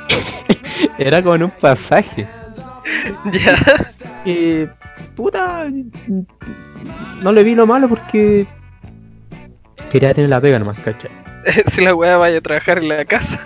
[0.99, 2.27] era como en un pasaje.
[3.33, 3.59] ya.
[4.25, 4.69] Que.
[5.17, 5.67] puta.
[7.23, 8.47] No le vi lo malo porque.
[9.91, 11.11] Quería tener la pega nomás, ¿cachai?
[11.73, 13.41] si la weá vaya a trabajar en la casa.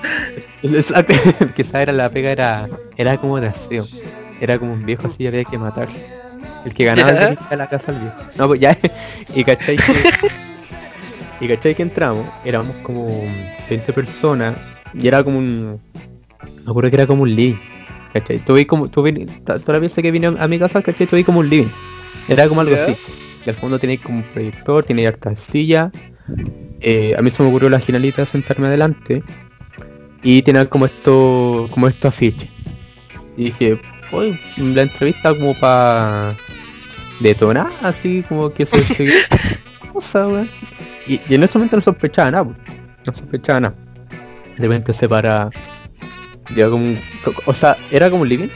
[1.57, 3.85] Quizá era la pega, era, era como de aseo.
[4.41, 6.07] Era como un viejo así, había que matarse.
[6.67, 8.17] El que ganaba a la casa al viejo.
[8.37, 8.77] No, pues ya.
[9.35, 9.93] Y cachai que.
[11.41, 13.07] Y cachai que entramos, éramos como
[13.69, 14.81] 20 personas.
[14.95, 15.81] Y era como un.
[16.65, 17.57] Me acuerdo que era como un living.
[18.13, 18.39] ¿cachai?
[18.39, 21.07] Tuve como, tuve, toda la pieza que vine a mi casa, ¿cachai?
[21.07, 21.69] Tuve como un living.
[22.29, 22.97] Era como algo así.
[23.45, 25.93] Y al fondo tenéis como un proyector, tiene hartas sillas.
[26.81, 29.23] Eh, a mí se me ocurrió la finalita de sentarme adelante.
[30.23, 32.49] Y tener como esto, como estos afiches.
[33.37, 33.79] Y dije,
[34.13, 36.35] hoy la entrevista como para
[37.21, 39.13] detonar, así como que se se-
[39.93, 40.49] cosa, weón.
[41.07, 42.45] Y, y en ese momento no sospechaba nada,
[43.05, 43.75] no sospechaba nada.
[44.57, 45.51] De repente se para.
[46.55, 46.99] Lleva como un-
[47.45, 48.49] O sea, era como un living.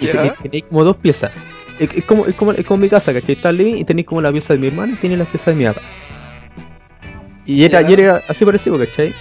[0.00, 0.06] Y
[0.42, 1.32] tenéis como dos piezas.
[1.78, 3.34] Es, es como, es, como, es como mi casa, ¿cachai?
[3.34, 5.50] Está el living y tenéis como la pieza de mi hermano y tiene la pieza
[5.50, 5.80] de mi papá.
[7.46, 9.12] Y era, y era así parecido, ¿cachai?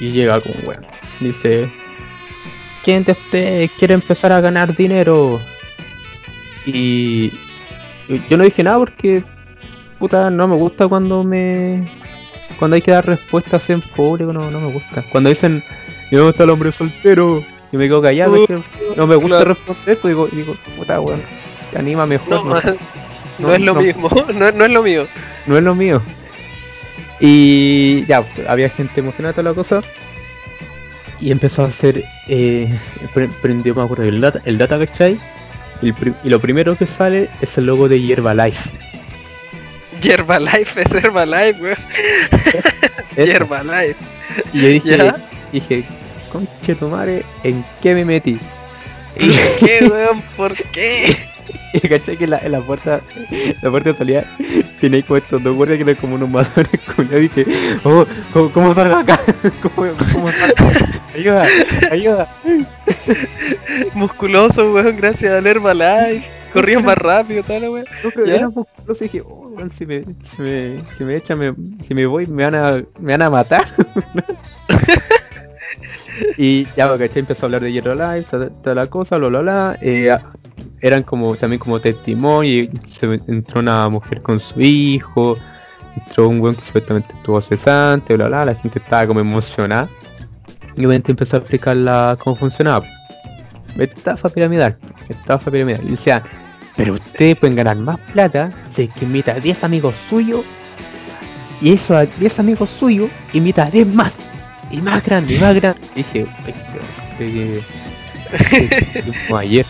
[0.00, 0.86] Y, y llega como, weón.
[1.20, 1.68] Dice:
[2.84, 5.40] ¿Quién de ustedes quiere empezar a ganar dinero?
[6.66, 7.30] Y
[8.30, 9.22] yo no dije nada porque,
[9.98, 11.86] puta, no me gusta cuando me.
[12.58, 15.02] Cuando hay que dar respuestas en público, no, no me gusta.
[15.10, 15.62] Cuando dicen,
[16.10, 18.58] yo me gusta el hombre soltero, y me quedo callado, es que
[18.96, 19.54] no me gusta Claro.
[19.54, 21.20] responder, pues digo, digo, puta, weón,
[21.70, 22.30] te anima mejor.
[22.30, 22.76] No, No, man,
[23.38, 25.06] no, no, es lo mismo, no, no es lo mío.
[25.46, 26.02] no es lo mío.
[27.20, 29.82] Y ya, pues, había gente emocionada toda la cosa.
[31.20, 32.78] Y empezó a hacer, eh,
[33.12, 35.18] pre- prendió, me acuerdo, el data, el data ¿cachai?
[35.82, 35.92] Y,
[36.28, 38.70] lo primero que sale es el logo de Herbalife.
[40.02, 41.76] Herbalife es Herbalife, weón.
[43.16, 43.32] Eso.
[43.32, 43.96] Herbalife.
[44.52, 45.16] Y yo dije, ¿Ya?
[45.52, 45.84] dije,
[46.32, 48.38] conche tu madre, ¿en qué me metí?
[49.14, 50.22] ¿Por qué, weón?
[50.36, 51.16] ¿Por qué?
[51.72, 53.00] Y caché que la, en la puerta,
[53.62, 54.24] la puerta de salida,
[54.80, 57.20] tiene como estos dos guardias que eran como unos matones culiados.
[57.20, 57.46] Dije,
[57.84, 59.18] oh, ¿cómo, cómo salgo acá?
[59.62, 60.70] ¿Cómo, cómo salgo?
[61.14, 61.46] Ayuda,
[61.90, 62.28] ayuda.
[63.94, 66.37] Musculoso, weón, gracias al Herbalife.
[66.52, 67.84] Corrían más rápido, tal, weón.
[68.04, 71.54] No, pero era musculoso y dije, oh, si me, si me, si me echan, me-
[71.86, 73.66] si me voy, me van a, me van a matar.
[76.36, 77.20] y ya, pues, ¿cachai?
[77.20, 79.78] Empezó a hablar de Hierro Live, toda, toda la cosa, bla, bla, bla.
[79.80, 80.16] eh,
[80.80, 85.36] eran como, también como testimonio, y se entró una mujer con su hijo,
[85.96, 89.88] entró un weón que supuestamente estuvo cesante, bla, bla, la gente estaba como emocionada.
[90.76, 92.84] Y obviamente empezó a explicar la, cómo funcionaba.
[93.76, 94.76] Estafa piramidal,
[95.08, 95.82] estafa piramidal.
[95.84, 96.22] Y decía,
[96.76, 100.44] pero ustedes pueden ganar más plata si es que invita a 10 amigos suyos.
[101.60, 104.12] Y eso a 10 amigos suyos invita a 10 más.
[104.70, 105.80] Y más grande, y más grande.
[105.94, 106.54] Dije, "Ay,
[107.18, 107.62] pero, que-
[108.68, 108.68] que-
[109.02, 109.66] que- como ayer.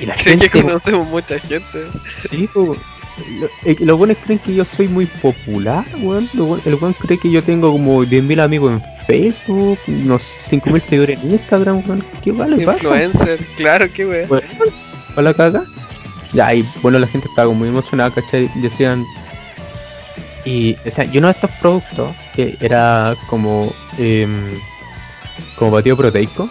[0.00, 1.86] Y la gente, que conocemos mucha gente.
[2.30, 2.48] sí,
[3.40, 6.28] lo- eh, los buenos creen que yo soy muy popular, weón.
[6.64, 11.32] El weón cree que yo tengo como 10.000 amigos en Facebook, unos 5.000 seguidores en
[11.32, 12.04] Instagram, weón.
[12.22, 12.64] ¿Qué vale?
[12.64, 12.78] pasa?
[12.78, 14.28] Influencer, claro que weón.
[14.28, 14.46] Bueno,
[15.14, 15.64] ¿para la caga?
[16.32, 18.50] Ya, y bueno, la gente estaba como muy emocionada, ¿cachai?
[18.56, 19.04] Decían.
[20.44, 23.72] Y, o sea, y uno de estos productos, que era como.
[23.98, 24.44] em,
[25.56, 26.48] como batido proteico,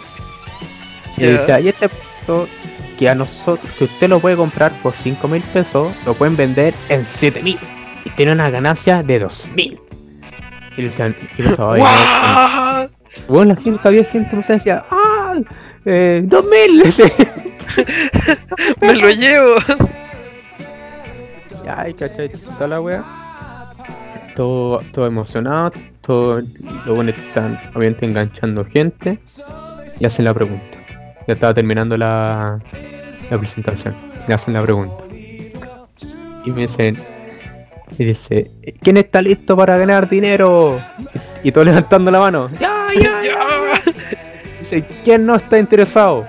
[1.16, 1.26] y Ya.
[1.28, 2.48] decía, y este producto
[2.98, 6.74] que a nosotros, que usted lo puede comprar por 5 mil pesos, lo pueden vender
[6.88, 7.58] en 7 mil.
[8.04, 9.80] Y tiene una ganancia de 2 mil.
[10.76, 10.82] Y
[13.28, 15.34] bueno, la gente, había gente que decía, ¡ah!
[15.84, 17.48] Eh, ¡2000!
[18.80, 19.54] Me lo llevo.
[21.68, 23.04] Ay, cachai, toda la wea.
[24.34, 26.40] Todo, todo emocionado, todo,
[26.86, 29.18] los buenos están obviamente enganchando gente
[29.98, 30.77] y hacen la pregunta.
[31.28, 32.58] Ya estaba terminando la,
[33.30, 33.94] la presentación.
[34.26, 34.94] Y hacen la pregunta.
[36.46, 36.96] Y me dicen,
[37.98, 40.80] y dice, ¿quién está listo para ganar dinero?
[41.44, 42.50] Y, y todos levantando la mano.
[42.58, 43.82] Ya, ya, ya.
[44.60, 46.26] Dice, ¿quién no está interesado?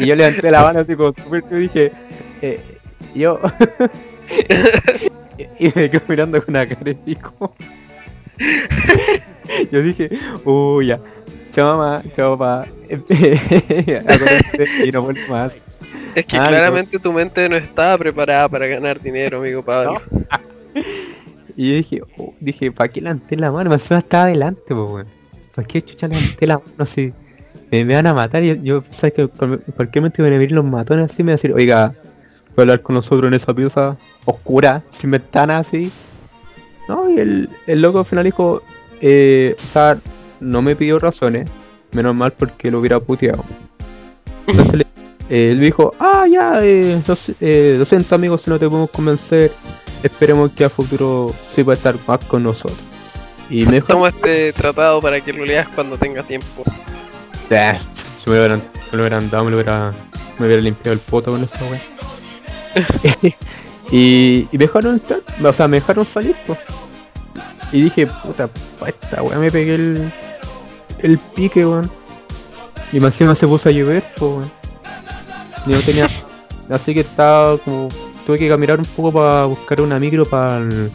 [0.00, 1.92] y yo levanté la mano así como súper y dije,
[2.42, 2.60] eh,
[3.14, 3.38] yo.
[5.60, 7.54] y me quedo mirando con una cara de pico.
[9.70, 10.10] yo dije,
[10.44, 10.98] uy, ya.
[11.52, 12.68] Chao mamá, chao papá.
[14.84, 15.52] Y no vuelvo más.
[16.14, 20.00] Es que Ah, claramente tu mente no estaba preparada para ganar dinero, amigo Pablo.
[21.56, 23.68] Y yo dije, oh, dije, ¿para qué levanté la mano?
[23.68, 25.06] Más estaba adelante, pues, weón.
[25.54, 27.12] ¿Para qué chucha levanté la mano así?
[27.70, 30.52] Me, me van a matar y yo, ¿sabes que por cualquier momento iban a venir
[30.52, 31.22] los matones así?
[31.22, 31.92] Me van a decir, oiga,
[32.54, 35.92] ¿puede hablar con nosotros en esa pieza oscura, sin ventanas así?
[36.88, 38.62] No, y el, el loco al final dijo,
[39.02, 39.98] eh, o sea,
[40.40, 41.48] no me pidió razones,
[41.92, 43.44] menos mal porque lo hubiera puteado.
[44.46, 44.86] Entonces le-
[45.28, 49.52] eh, él dijo, ah, ya, eh, dos- eh, 200 amigos si no te podemos convencer,
[50.02, 52.78] esperemos que a futuro sí va a estar más con nosotros.
[53.48, 56.62] Y me dijo, este tratado para que lo leas cuando tengas tiempo.
[57.50, 57.78] "Ah,
[58.24, 59.92] si me lo hubieran, me lo hubieran dado, me lo hubiera,
[60.38, 61.80] me hubiera limpiado el poto con esa wea.
[63.90, 66.58] y, y me dejaron entrar, o sea, me dejaron salir, pues.
[67.72, 68.48] Y dije, puta,
[68.78, 70.10] pa' esta wea me pegué el,
[71.02, 71.90] el pique, weón.
[72.92, 74.50] Y más encima se puso a llover, pues, weón.
[75.66, 76.08] Y no tenía.
[76.70, 77.88] Así que estaba como.
[78.26, 80.90] Tuve que caminar un poco para buscar una micro para el.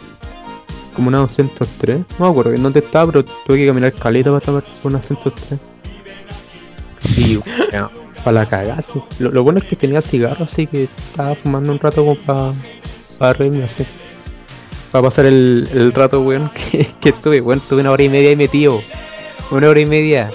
[0.96, 2.00] Como una 203.
[2.20, 5.60] No me acuerdo en dónde estaba, pero tuve que caminar caleta para estar una 203.
[7.18, 7.90] Y weón,
[8.24, 8.84] para la.
[9.20, 12.54] Lo, lo bueno es que tenía cigarro, así que estaba fumando un rato como para.
[13.18, 13.86] Para reírme así.
[14.92, 17.42] Para pasar el, el rato, weón, que, que estuve.
[17.42, 18.80] Weón, estuve una hora y media ahí metido.
[19.52, 20.32] Una hora y media.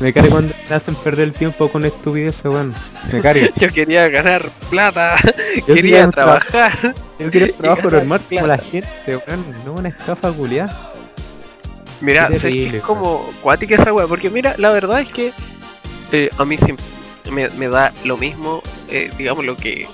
[0.00, 2.74] Me carga cuando me hacen perder el tiempo con estupideces, weón.
[3.12, 3.48] Me carga.
[3.56, 5.16] Yo quería ganar plata,
[5.66, 6.94] Yo quería tra- trabajar.
[7.18, 9.44] Yo quiero trabajo normal como la gente, weón.
[9.64, 10.92] No una estafa culiada.
[12.00, 15.32] Mira, es como cuática esa weá, porque mira, la verdad es que
[16.12, 16.84] eh, a mí siempre
[17.30, 19.86] me, me da lo mismo, eh, digamos lo que...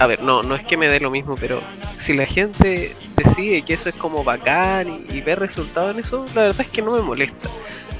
[0.00, 1.60] A ver, no, no es que me dé lo mismo, pero
[1.98, 6.24] si la gente decide que eso es como bacán y, y ve resultados en eso,
[6.34, 7.48] la verdad es que no me molesta.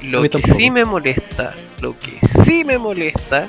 [0.04, 3.48] Lo que sí me molesta, lo que sí me molesta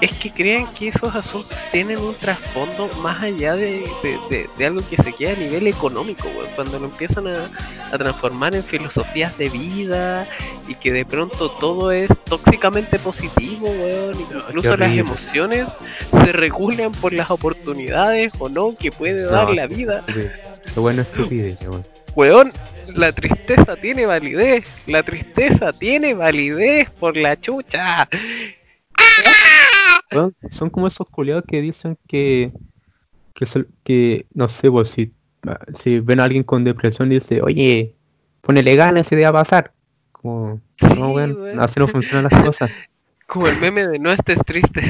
[0.00, 4.66] es que crean que esos asuntos tienen un trasfondo más allá de, de- de- de
[4.66, 6.46] algo que se queda a nivel económico, weón.
[6.54, 7.50] Cuando lo empiezan a,
[7.92, 10.26] a transformar en filosofías de vida
[10.68, 14.16] y que de pronto todo es tóxicamente positivo, weón.
[14.20, 15.66] incluso las emociones
[16.12, 20.04] se regulan por las oportunidades o no que puede No, dar la vida.
[20.76, 21.84] Lo bueno es estupidez, weón.
[22.14, 22.52] Weón,
[22.94, 24.64] la tristeza tiene validez.
[24.86, 28.08] La tristeza tiene validez por la chucha.
[30.12, 32.52] Weón, Son como esos culiados que dicen que.
[33.34, 33.46] Que,
[33.84, 35.12] que no sé, pues si,
[35.80, 37.94] si ven a alguien con depresión y dice, oye,
[38.40, 39.72] ponele ganas y te va a pasar.
[40.12, 41.60] Como, Sí, no, weón, weón.
[41.60, 42.70] así no funcionan las cosas.
[43.28, 44.80] Como el meme de no estés triste.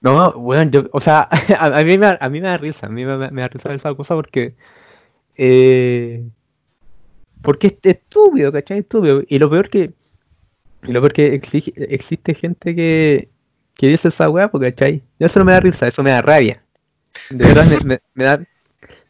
[0.00, 2.90] No, weón, yo, o sea, a, a mí me, a mí me da risa, a
[2.90, 4.54] mí me, me da risa esa cosa porque,
[5.36, 6.24] eh,
[7.42, 8.78] porque es estúpido, ¿cachai?
[8.80, 9.22] Estúpido.
[9.28, 9.92] Y lo peor que,
[10.84, 13.28] y lo peor que exige- existe gente que,
[13.76, 15.02] que dice esa weá, porque, ¿cachai?
[15.18, 16.62] Eso no me da risa, eso me da rabia.
[17.30, 18.44] De verdad me, me- me da,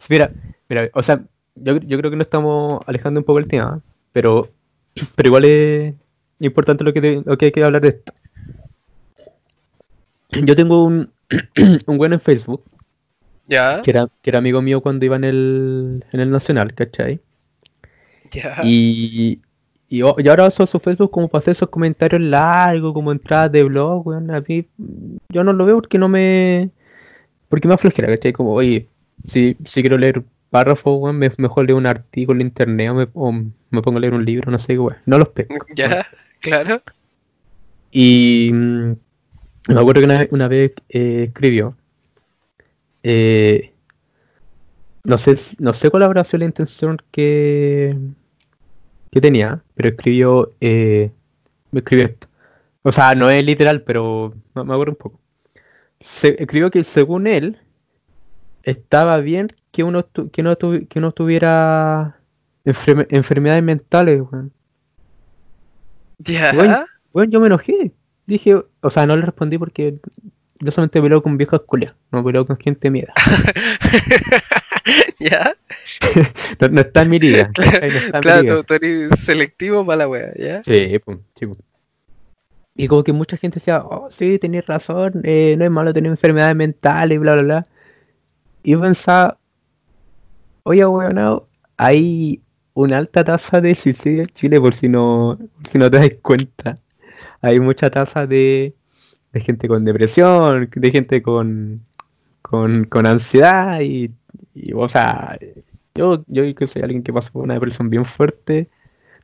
[0.09, 0.33] mira,
[0.69, 1.23] mira, o sea,
[1.57, 3.83] yo, yo creo que no estamos alejando un poco el tema, ¿eh?
[4.13, 4.51] pero,
[5.17, 5.95] pero igual es
[6.41, 8.13] importante lo que, te- lo que hay que hablar de esto.
[10.31, 11.11] Yo tengo un,
[11.87, 12.65] un güey en Facebook
[13.49, 17.21] Ya, que era, que era amigo mío cuando iba en el, en el Nacional, ¿cachai?
[18.33, 18.57] ya.
[18.65, 19.41] Y,
[19.99, 23.65] y, y ahora uso su Facebook como para hacer esos comentarios largos, como entradas de
[23.65, 24.31] blog, weón.
[24.31, 24.67] A mí,
[25.29, 26.71] yo no lo veo porque no me.
[27.49, 28.33] Porque me aflojera, ¿cachai?
[28.33, 28.89] Como, oye,
[29.29, 33.09] si, si quiero leer párrafos, weón, me, mejor leo un artículo en internet o me,
[33.15, 33.33] o
[33.71, 34.97] me pongo a leer un libro, no sé, weón.
[35.07, 35.55] No los pego.
[35.77, 36.07] Ya,
[36.41, 36.83] claro.
[37.91, 38.93] Y mm,
[39.69, 41.77] me acuerdo que una, vez- una vez eh, escribió.
[43.03, 43.73] eh,
[45.05, 47.97] no sé, no sé cuál habrá sido la intención que,
[49.13, 51.13] que tenía, pero escribió, eh,
[51.71, 52.27] me escribió esto.
[52.83, 55.21] O sea, no es literal, pero me, me acuerdo un poco.
[56.01, 57.59] Se, escribió que según él,
[58.65, 62.17] estaba bien que uno, tu- que uno, tuvi- que uno tuviera
[62.65, 64.53] enferme- enfermedades mentales, weón.
[66.19, 66.53] Ya.
[66.53, 66.85] Bueno.
[67.13, 67.93] Bueno, yo me enojé.
[68.27, 69.97] Dije, o sea, no le respondí porque
[70.61, 73.13] yo solamente peleo con viejas culias, no peleo con gente mierda.
[75.19, 75.55] ya.
[76.61, 77.51] No, no está en mi liga.
[77.57, 77.91] ¿cachai?
[77.91, 78.57] No está en mi Claro, liga.
[78.57, 80.63] tú, tú eres selectivo para la wea, ¿ya?
[80.65, 81.57] Sí, pum, sí, pum.
[82.75, 86.11] Y como que mucha gente decía, oh, sí, tenés razón, eh, no es malo tener
[86.11, 87.67] enfermedades mentales, bla, bla, bla.
[88.63, 89.39] Y yo pensaba,
[90.63, 91.43] oye, weón,
[91.77, 92.41] hay
[92.75, 96.11] una alta tasa de suicidio en Chile, por si no, por si no te das
[96.23, 96.79] cuenta.
[97.43, 98.75] Hay mucha tasa de,
[99.33, 101.85] de gente con depresión, de gente con,
[102.41, 104.11] con, con ansiedad y,
[104.55, 105.39] y, o sea,
[105.95, 108.69] yo, yo que soy alguien que pasó por una depresión bien fuerte,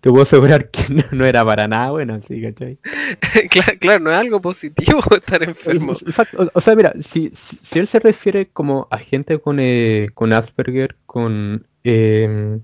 [0.01, 2.79] te puedo asegurar que no, no era para nada bueno, así, ¿cachai?
[3.51, 5.93] claro, claro, no es algo positivo estar enfermo.
[5.93, 10.09] Exacto, o, o sea, mira, si, si, él se refiere como a gente con, eh,
[10.15, 11.65] con Asperger, con...
[11.85, 12.59] eh,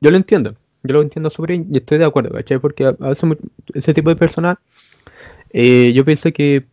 [0.00, 2.58] yo lo entiendo, yo lo entiendo bien y estoy de acuerdo, ¿cachai?
[2.58, 3.24] Porque a, veces
[3.74, 4.58] ese tipo de personas,
[5.52, 6.64] eh, yo pienso que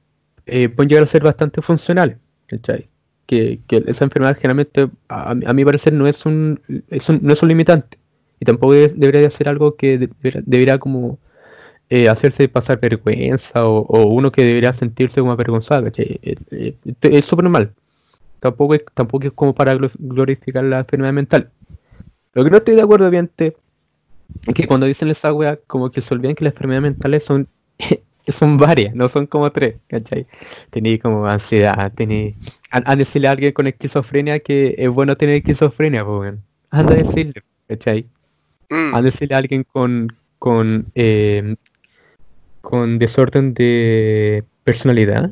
[0.46, 2.88] eh, pueden llegar a ser bastante funcionales, ¿cachai?
[3.28, 6.60] Que, esa enfermedad generalmente, a, a mi- parecer, no es un,
[7.22, 7.98] no es un limitante
[8.40, 11.20] y tampoco de- debería de ser algo que de- debería, debería como
[11.90, 15.88] eh, hacerse pasar vergüenza o, uno que debería sentirse como avergonzado.
[15.98, 17.74] Eh, eh, es súper normal.
[18.42, 21.50] Tampoco es, tampoco es como para glo- glorificar la enfermedad mental.
[22.34, 23.56] Lo que no estoy de acuerdo, obviamente,
[24.48, 27.48] es que cuando dicen esa wea, como que se olvidan que las enfermedades mentales son,
[28.32, 30.26] son varias, no son como tres, ¿cachai?
[30.70, 32.36] Tenéis como ansiedad, tenéis...
[32.72, 36.34] A, a decirle a alguien con esquizofrenia que es bueno tener esquizofrenia, pues.
[36.72, 38.06] Anda a decirle, ¿cachai?
[38.70, 40.08] Mm, a decirle a alguien con,
[40.40, 41.56] con, eh,
[42.62, 45.32] con desorden de personalidad.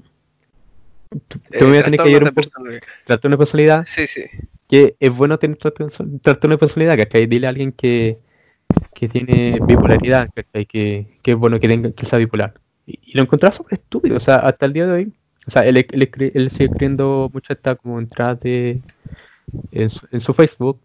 [1.27, 2.81] Tú- Eh, Te voy a tener que ir un poco personalidad.
[3.05, 4.23] trastorno de personalidad, Sí, sí.
[4.69, 7.25] que es bueno tener trastorno de personalidad, ¿cachai?
[7.25, 8.17] Dile a alguien que,
[8.93, 10.65] que tiene bipolaridad, ¿cachai?
[10.65, 12.53] Que, que es bueno que tenga que sea bipolar.
[12.85, 15.13] Y, y lo encontraba súper estúpido, o sea, hasta el día de hoy,
[15.47, 18.81] o sea, él, él, él sigue escribiendo mucho esta como entrada de
[19.71, 20.79] en su, en su Facebook,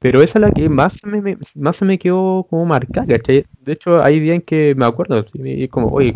[0.00, 3.06] pero esa es la que más se me, me- más se me quedó como marcada,
[3.06, 3.44] ¿cachai?
[3.60, 6.14] De hecho, hay días en que me acuerdo, y como, oye,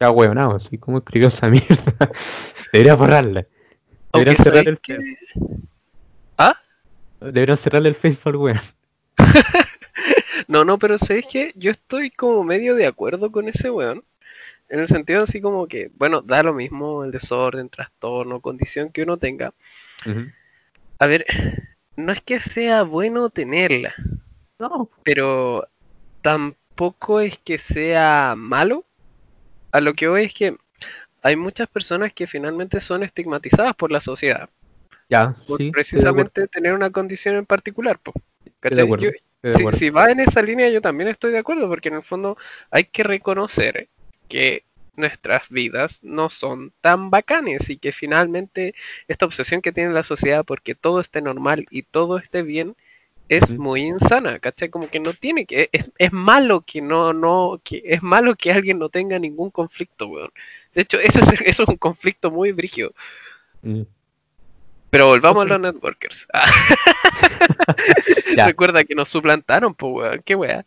[0.00, 1.68] qué huevonado, así, ¿cómo escribió esa mierda?
[2.72, 3.46] Debería borrarla.
[4.12, 4.98] Deberían cerrar ¿sabes el qué?
[6.36, 6.56] ¿Ah?
[7.20, 8.60] Deberían cerrarle el Facebook, weón.
[10.46, 14.02] No, no, pero sabes que yo estoy como medio de acuerdo con ese weón.
[14.68, 19.02] En el sentido así como que, bueno, da lo mismo el desorden, trastorno, condición que
[19.02, 19.52] uno tenga.
[20.98, 21.24] A ver,
[21.96, 23.94] no es que sea bueno tenerla,
[24.58, 25.66] No, pero
[26.22, 28.84] tampoco es que sea malo.
[29.72, 30.56] A lo que voy es que
[31.22, 34.48] hay muchas personas que finalmente son estigmatizadas por la sociedad,
[35.08, 37.98] ya, por sí, precisamente tener una condición en particular.
[37.98, 38.12] po.
[38.62, 39.10] de acuerdo, Yo-
[39.42, 39.78] de si, acuerdo.
[39.78, 42.36] si va en esa línea, yo también estoy de acuerdo, porque en el fondo
[42.70, 43.88] hay que reconocer
[44.28, 44.64] que
[44.96, 48.74] nuestras vidas no son tan bacanes y que finalmente
[49.06, 52.76] esta obsesión que tiene la sociedad porque todo esté normal y todo esté bien
[53.28, 54.70] es muy insana, ¿cachai?
[54.70, 58.50] Como que no tiene que, es, es malo que no, no, que es malo que
[58.50, 60.32] alguien no tenga ningún conflicto, weón.
[60.74, 62.94] De hecho, ese es, eso es un conflicto muy brígido.
[63.62, 63.82] Mm.
[64.90, 66.26] Pero volvamos a los networkers.
[68.38, 68.46] Ah.
[68.46, 70.64] Recuerda que nos suplantaron, pues, weón, qué weá.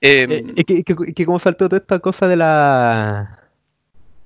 [0.00, 3.38] Eh, es que, es que, es que como saltó toda esta cosa de la...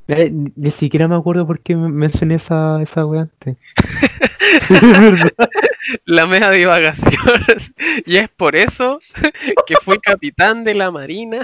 [0.09, 3.57] Eh, ni, siquiera me acuerdo por qué me- mencioné esa, esa wea antes.
[6.05, 7.45] La mega divagación.
[8.07, 9.01] y es por eso
[9.67, 11.41] que fui capitán de la marina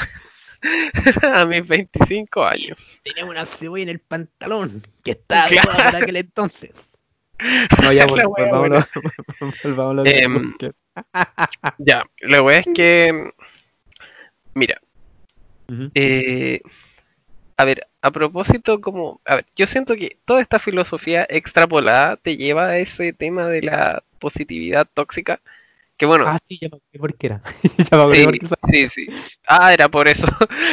[1.35, 3.01] a mis 25 años.
[3.03, 5.73] Tenía una cebolla en el pantalón que estaba Claro.
[5.77, 6.71] para aquel entonces.
[7.83, 8.85] No, ya, La vol- volvámonos,
[9.63, 10.55] volvámonos al Em.
[11.79, 13.33] Ya, la weá es que.
[14.55, 14.81] Mira,
[15.95, 16.61] eh,
[17.57, 19.21] a ver, a propósito, como.
[19.25, 23.63] A ver, yo siento que toda esta filosofía extrapolada te lleva a ese tema de
[23.63, 25.41] la positividad tóxica.
[25.97, 27.43] Que bueno, Ah, sí, ya me acordé por qué era.
[27.91, 29.07] ya me acordé sí, por qué esa- sí, sí.
[29.47, 30.27] Ah, era por eso.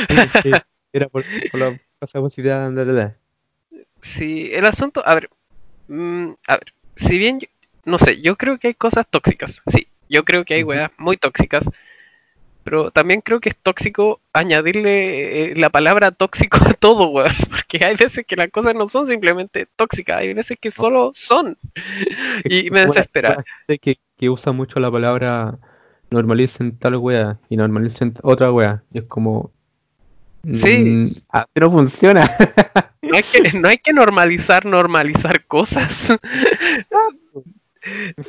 [0.09, 0.51] sí, sí,
[0.93, 1.77] Era por, por la
[2.21, 3.15] posibilidad de la
[4.01, 5.29] Sí, el asunto, a ver,
[5.87, 7.47] mm, a ver, si bien, yo-
[7.85, 11.17] no sé, yo creo que hay cosas tóxicas, sí, yo creo que hay weas muy
[11.17, 11.65] tóxicas,
[12.63, 17.83] pero también creo que es tóxico añadirle eh, la palabra tóxico a todo, weón, porque
[17.85, 21.57] hay veces que las cosas no son simplemente tóxicas, hay veces que solo son,
[22.45, 23.43] y me desespera.
[23.81, 25.57] que, que usa mucho la palabra
[26.09, 28.83] normalicen tal wea y normalicen otra wea.
[28.93, 29.51] Y es como.
[30.53, 30.77] Sí.
[30.77, 32.37] mm, así no funciona.
[33.01, 36.13] No hay que, no hay que normalizar, normalizar cosas.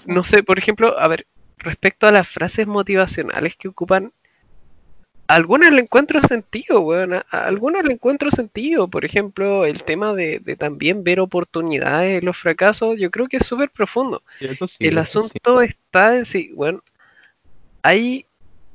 [0.07, 1.27] No sé, por ejemplo, a ver,
[1.59, 4.13] respecto a las frases motivacionales que ocupan,
[5.27, 7.15] a algunas le encuentro sentido, weón.
[7.15, 8.89] A algunas le encuentro sentido.
[8.89, 13.39] Por ejemplo, el tema de, de también ver oportunidades en los fracasos, yo creo que
[13.39, 14.23] es súper profundo.
[14.39, 14.47] Sí,
[14.79, 14.99] El sí.
[14.99, 16.83] asunto está en sí, bueno,
[17.83, 18.28] hay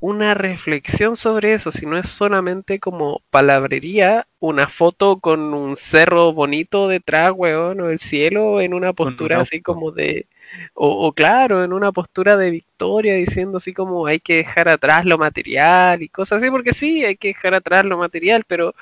[0.04, 6.34] una reflexión sobre eso, si no es solamente como palabrería, una foto con un cerro
[6.34, 10.28] bonito detrás, weón, o el cielo en una postura así como de,
[10.74, 15.06] o, o claro, en una postura de victoria, diciendo así como hay que dejar atrás
[15.06, 18.76] lo material y cosas así, porque sí, hay que dejar atrás lo material, pero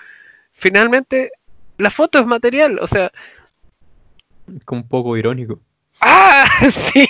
[0.53, 1.33] finalmente
[1.77, 3.11] la foto es material, o sea,
[4.65, 5.59] Como un poco irónico.
[6.01, 6.45] Ah,
[6.93, 7.07] sí,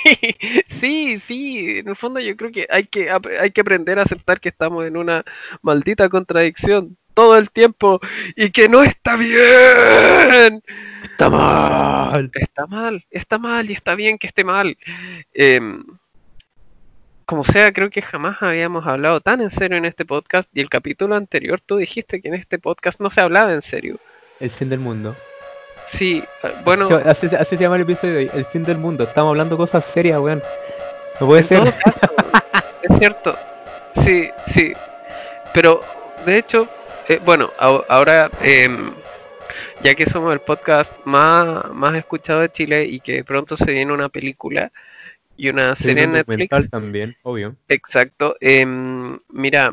[0.68, 1.80] sí, sí.
[1.80, 4.86] En el fondo yo creo que hay que hay que aprender a aceptar que estamos
[4.86, 5.24] en una
[5.62, 8.00] maldita contradicción todo el tiempo
[8.36, 10.62] y que no está bien.
[11.04, 12.32] Está mal.
[12.34, 14.78] Está mal, está mal y está bien que esté mal.
[15.34, 15.84] Em,
[17.26, 20.70] como sea, creo que jamás habíamos hablado tan en serio en este podcast y el
[20.70, 24.00] capítulo anterior tú dijiste que en este podcast no se hablaba en serio.
[24.42, 25.16] El fin del mundo.
[25.92, 28.32] Sí, eh, bueno, Así, así- se llama el episodio de hoy.
[28.34, 29.04] El fin del mundo.
[29.04, 30.42] Estamos hablando cosas serias, weón.
[31.20, 31.60] No puede En ser.
[31.60, 32.00] todo caso,
[32.82, 33.38] es cierto.
[33.96, 34.74] Sí, sí.
[35.54, 35.82] Pero,
[36.26, 36.68] de hecho,
[37.10, 38.94] eh, bueno, ahora, em,
[39.84, 43.92] ya que somos el podcast más, más escuchado de Chile y que pronto se viene
[43.92, 44.72] una película
[45.36, 47.56] y una Sí, serie en Netflix, también, obvio.
[47.68, 49.72] exacto, em, mira,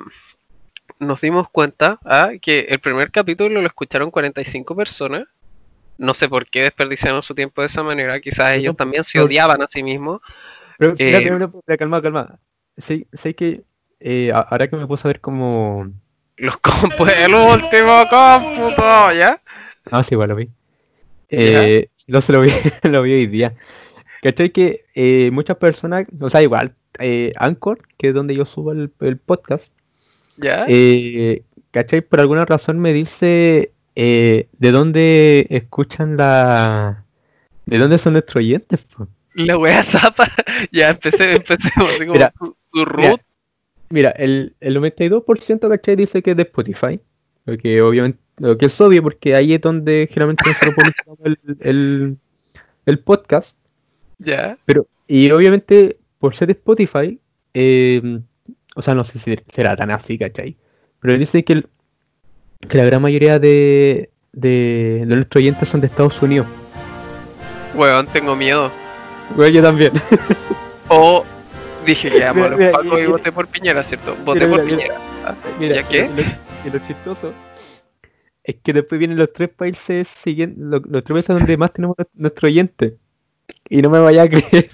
[0.98, 5.24] nos dimos cuenta ah, que el primer capítulo lo escucharon 45 personas.
[5.98, 8.18] No sé por qué desperdiciaron su tiempo de esa manera.
[8.20, 10.20] Quizás ellos también se odiaban a sí mismos.
[10.78, 12.38] Pero, Eh, espérate, espérate, calma, calma.
[12.76, 13.62] Sé, sé que
[14.00, 15.90] eh, ahora que me puse a ver como
[16.36, 19.42] los compus, el último cómputo, ¿ya?
[19.90, 20.48] Ah, sí, igual lo vi.
[21.30, 22.50] Eh, no se lo vi,
[22.84, 23.54] lo vi hoy día.
[24.22, 24.50] ¿Cachai?
[24.50, 28.90] Que eh, muchas personas, o sea, igual, eh, Anchor, que es donde yo subo el,
[29.00, 29.64] el podcast,
[30.36, 30.64] ¿Ya?
[30.68, 32.00] eh, ¿cachai?
[32.00, 37.04] Por alguna razón me dice eh, de dónde escuchan la...
[37.66, 38.78] ¿De dónde son nuestros oyentes?
[38.96, 39.08] po?
[39.34, 40.28] La wea zapa.
[40.72, 43.20] Ya empecé, así como Mira, su, su Mira, root.
[43.90, 45.96] mira, el, el 92% ¿cachai?
[45.96, 47.00] dice que es de Spotify.
[47.44, 51.38] Lo que obviamente, lo que es obvio porque ahí es donde generalmente nosotros publicamos el,
[51.60, 52.16] el,
[52.86, 53.54] el podcast.
[54.18, 54.56] Ya.
[54.64, 57.18] Pero, y obviamente, por ser Spotify,
[57.54, 58.20] eh,
[58.76, 60.56] o sea, no sé si será tan así, ¿cachai?
[61.00, 61.66] Pero dice que, el-
[62.66, 66.46] que la gran mayoría de, de, de nuestros oyentes son de Estados Unidos.
[67.74, 68.70] Weón, tengo miedo.
[69.36, 69.92] Bueno, yo también.
[70.90, 71.22] O
[71.84, 73.08] dije que amo a los Mira, mira, y mira.
[73.10, 74.16] voté por Piñera, ¿cierto?
[74.24, 74.94] Voté por Piñera.
[75.60, 76.08] Mira, ¿Ya qué?
[76.10, 76.22] y lo,
[76.64, 77.34] y lo chistoso
[78.42, 81.94] es que después vienen los tres países siguientes, los, los tres países donde más tenemos
[81.98, 82.96] nues- nuestro oyente.
[83.68, 84.70] Y no me vaya a creer.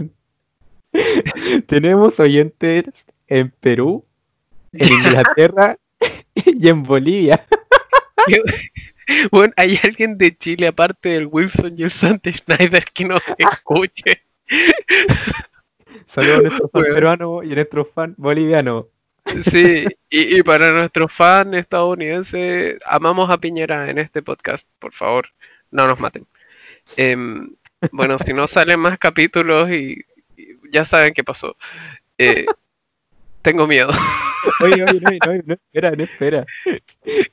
[1.67, 2.85] tenemos oyentes
[3.27, 4.05] en Perú,
[4.73, 5.77] en Inglaterra
[6.35, 7.47] y en Bolivia.
[9.31, 14.23] Bueno, hay alguien de Chile aparte del Wilson y el Santi Schneider que nos escuche.
[16.09, 16.95] Saludos a nuestros fan Weón.
[16.95, 18.87] peruanos y a nuestros fan bolivianos.
[19.43, 25.29] Sí, y, y para nuestros fans estadounidenses, amamos a Piñera en este podcast, por favor,
[25.71, 26.27] no nos maten.
[26.97, 27.55] Em,
[27.93, 30.05] bueno, si no salen más capítulos y,
[30.37, 31.57] y ya saben qué pasó.
[32.19, 32.47] Eh,
[33.43, 33.91] tengo miedo.
[34.63, 36.47] Oye, oye, no, no, no espera, no espera.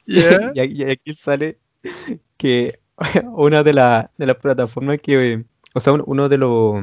[0.05, 0.51] ¿Ya?
[0.55, 1.57] Y, aquí- y aquí sale
[2.37, 2.79] que
[3.25, 5.43] una de, la- de las plataformas que,
[5.73, 6.75] o sea, un- uno de los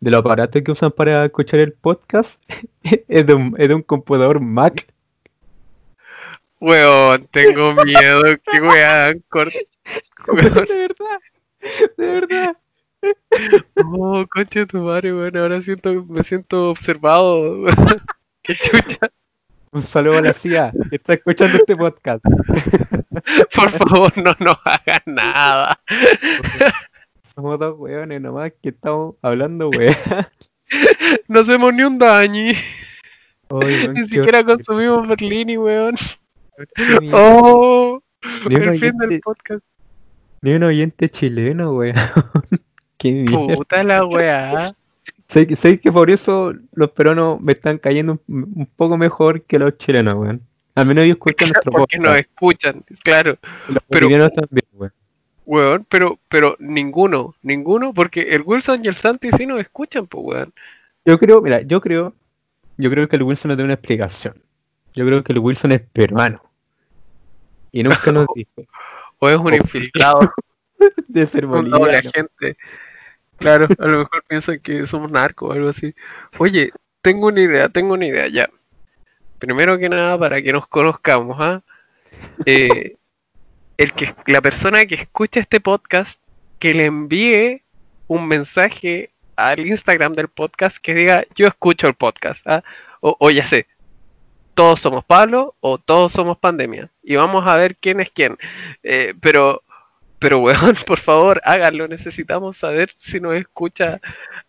[0.00, 2.38] de los aparatos que usan para escuchar el podcast
[3.08, 4.86] es de un, es de un computador Mac.
[6.60, 9.66] Weón, tengo miedo, qué weón, cort-
[10.28, 10.66] weón.
[10.66, 11.20] De verdad,
[11.96, 12.56] de verdad.
[13.84, 17.66] Oh, concha de tu madre, weón, ahora siento, me siento observado.
[18.46, 19.10] Qué chucha.
[19.72, 22.22] Un saludo a la CIA que está escuchando este podcast.
[23.54, 25.80] Por favor, no nos hagan nada.
[27.34, 29.96] Somos dos weones nomás que estamos hablando, weón.
[31.28, 32.52] No hacemos ni un daño.
[33.50, 35.94] Ni Ni siquiera consumimos Berlini, weón.
[37.12, 38.00] Oh,
[38.48, 39.64] Ni el fin del podcast.
[40.42, 41.94] ni un oyente chileno, weón.
[42.98, 43.54] Qué mierda.
[43.56, 44.74] Puta la weá.
[45.28, 49.42] Sé, que- sé que por eso los peruanos me están cayendo un, un poco mejor
[49.42, 50.40] que los chilenos, weón.
[50.74, 53.36] Al menos ellos escuchan nuestro Porque nos escuchan, claro.
[53.68, 54.92] Los pero- bolivianos también, weón.
[55.46, 60.24] Weón, pero, pero ninguno, ninguno, porque el Wilson y el Santi sí nos escuchan, pues
[60.24, 60.52] weón.
[61.04, 62.14] Yo creo, mira, yo creo,
[62.78, 64.34] yo creo que el Wilson no tiene una explicación.
[64.94, 66.40] Yo creo que el Wilson es peruano.
[67.72, 68.50] Y nunca nos dijo
[69.18, 70.20] O es un infiltrado,
[71.08, 72.08] de ser un doble boliviano.
[72.10, 72.56] agente.
[73.38, 75.94] Claro, a lo mejor piensan que somos narcos o algo así.
[76.38, 76.72] Oye,
[77.02, 78.50] tengo una idea, tengo una idea ya.
[79.38, 81.62] Primero que nada, para que nos conozcamos, ¿ah?
[82.46, 82.96] Eh,
[83.76, 86.20] el que, la persona que escucha este podcast,
[86.58, 87.62] que le envíe
[88.06, 92.62] un mensaje al Instagram del podcast que diga, yo escucho el podcast, ¿ah?
[93.00, 93.66] O, o ya sé,
[94.54, 96.90] todos somos Pablo o todos somos pandemia.
[97.02, 98.38] Y vamos a ver quién es quién.
[98.82, 99.62] Eh, pero,
[100.24, 101.86] pero weón, por favor, háganlo.
[101.86, 104.00] Necesitamos saber si nos escucha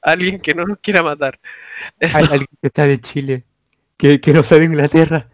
[0.02, 1.38] alguien que no nos quiera matar.
[2.00, 3.44] Eso, Hay alguien que está de Chile,
[3.98, 5.28] que, que no sabe de Inglaterra.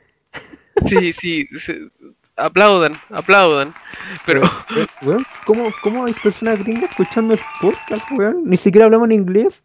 [0.88, 1.92] sí, sí, sí,
[2.36, 3.72] aplaudan, aplaudan.
[4.26, 4.42] Pero,
[5.04, 8.42] weón, ¿cómo, ¿cómo hay personas gringas escuchando el podcast, weón?
[8.44, 9.62] Ni siquiera hablamos en inglés.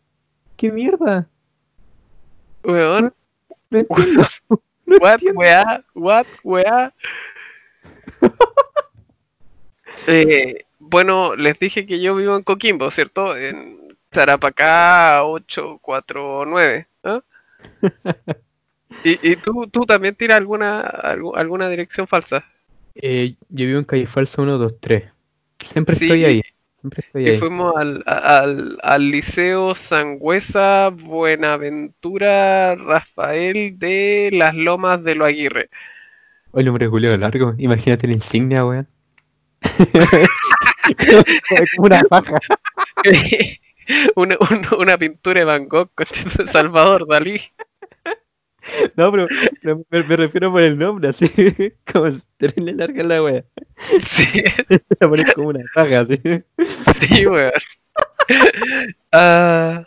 [0.59, 1.27] ¿Qué mierda?
[2.65, 3.15] weón,
[3.71, 4.29] No entiendo.
[4.85, 5.41] No what, entiendo.
[5.41, 6.93] weá, what, weá.
[10.09, 13.37] Eh, bueno, les dije que yo vivo en Coquimbo, ¿cierto?
[13.37, 16.89] En Tarapacá 849.
[17.05, 17.23] ¿ah?
[19.03, 22.45] ¿Y, y tú, tú también tiras alguna, algu- alguna dirección falsa?
[22.95, 25.13] Eh, yo vivo en Calle Falsa 123.
[25.61, 26.43] Siempre Sí, estoy ahí.
[26.81, 27.37] Siempre estoy Y ahí.
[27.39, 35.71] fuimos al, al, al Liceo Sangüesa Buenaventura Rafael de las Lomas de lo Aguirre.
[36.51, 37.55] Oye, el hombre Julio largo.
[37.59, 38.89] Imagínate la insignia, weón.
[40.95, 42.35] Como una paja.
[44.17, 46.07] una, una, una pintura de Van Gogh con
[46.49, 47.41] Salvador Dalí.
[48.97, 49.29] No, pero
[49.63, 51.31] me, me refiero por el nombre, así.
[51.93, 53.45] Como terrible larga la wea.
[54.03, 54.43] Sí,
[54.99, 56.21] La pones como una paja, así.
[57.01, 57.53] sí, weón.
[59.13, 59.87] Ah,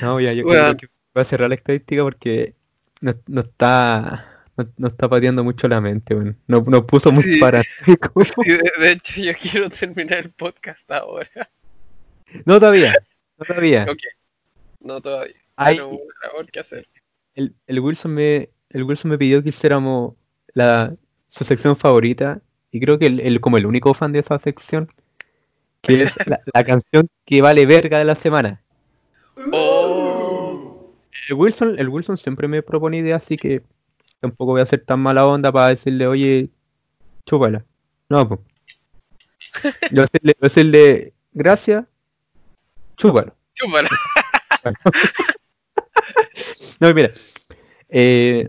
[0.00, 2.54] No, ya, yo creo que voy a cerrar la estadística porque
[3.00, 6.36] no, no está, nos, nos está pateando mucho la mente, weón.
[6.46, 8.32] Nos, nos puso muy paranoicos.
[8.44, 8.50] Sí,
[8.80, 11.28] de, hecho, yo quiero terminar el podcast ahora.
[12.44, 12.94] No todavía,
[13.38, 13.86] no todavía.
[14.84, 15.36] No todavía.
[15.54, 15.78] Hay-
[16.50, 16.88] que hacer.
[17.36, 20.14] el, el Wilson me el Wilson me pidió que hiciéramos
[20.54, 20.92] la
[21.30, 22.40] su sección favorita
[22.72, 24.88] y creo que el, el- como el único fan de esa sección
[25.82, 28.60] que es la, la canción que vale verga de la semana.
[29.52, 30.92] Oh,
[31.28, 33.62] El Wilson, el Wilson siempre me propone ideas, así que
[34.22, 36.48] tampoco voy a ser tan mala onda para decirle, oye,
[37.26, 37.64] chúpala.
[38.08, 38.40] No, pues.
[39.92, 41.84] Yo decirle, decirle, gracias,
[42.96, 43.34] chúpalo.
[43.54, 43.88] chúpala.
[46.80, 47.12] No, mira,
[47.88, 48.48] eh,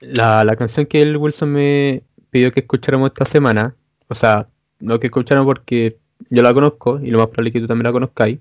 [0.00, 3.74] la, la canción que el Wilson me pidió que escucháramos esta semana,
[4.08, 4.48] o sea,
[4.80, 5.98] no que escucháramos porque
[6.30, 8.38] yo la conozco y lo más probable es que tú también la conozcáis,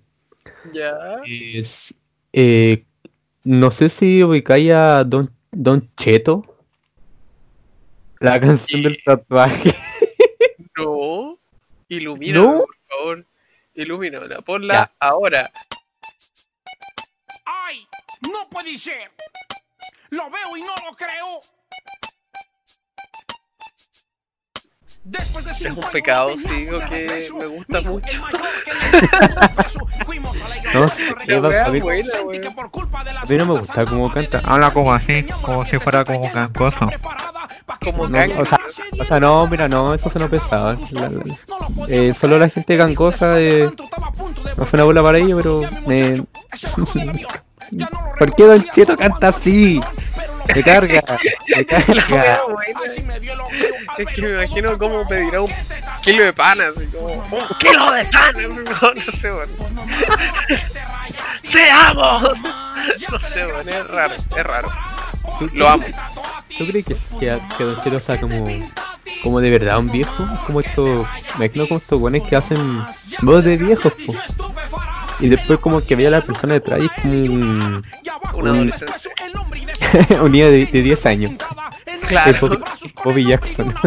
[0.73, 0.93] Ya.
[1.27, 1.93] es,
[2.31, 2.85] eh,
[3.43, 6.43] no sé si ubicáis a Don, Don Cheto,
[8.19, 9.73] la canción del tatuaje.
[10.77, 11.39] No.
[11.87, 12.57] Ilumíname, ¿No?
[12.65, 13.25] por favor.
[13.73, 14.41] Ilumínala.
[14.41, 14.91] Ponla Ya.
[14.99, 15.49] ahora.
[17.45, 17.87] ¡Ay!
[18.21, 19.11] ¡No puede ser!
[20.09, 21.39] Lo veo y no lo creo.
[25.07, 28.17] Después de un pecado, sí, que me gusta mucho.
[30.73, 30.91] No,
[31.43, 34.41] va- a mí- A mí no me gusta cómo canta.
[34.43, 36.91] Habla como así, como si fuera como que
[37.83, 38.07] Como.
[38.07, 40.75] No, o sea, llegase o sea, no, mira, no, eso suena pesado.
[40.91, 41.23] La- la-
[41.87, 43.69] eh, solo la gente gangosa eh,
[44.57, 45.61] no fue una bola para ello, pero
[48.17, 49.81] ¿Por qué Don Cheto canta así?
[50.53, 51.01] Me carga,
[51.55, 52.41] me carga.
[53.97, 55.51] Es que me imagino ¿cómo pedirá un
[56.03, 57.07] kilo de pan, así como.
[57.07, 58.35] ¡Un kilo de pan!
[58.35, 59.49] No, no sé, weón.
[61.51, 62.21] ¡Te amo!
[63.11, 64.71] No sé, weón, es raro, es raro.
[65.53, 65.85] Lo amo.
[66.55, 68.47] ¿Tú crees que, que, que Don Cheto sea como,
[69.23, 70.27] como de verdad un viejo?
[70.45, 71.07] Como estos,
[71.39, 72.85] me imagino como estos guanes que hacen
[73.21, 74.13] voz de viejos, po.
[75.19, 77.83] Y después como que veía a la persona detrás y es como un,
[80.21, 81.31] Un niño de, de 10 años.
[82.07, 82.37] Claro.
[82.39, 82.63] Bobby,
[83.03, 83.75] Bobby Jackson.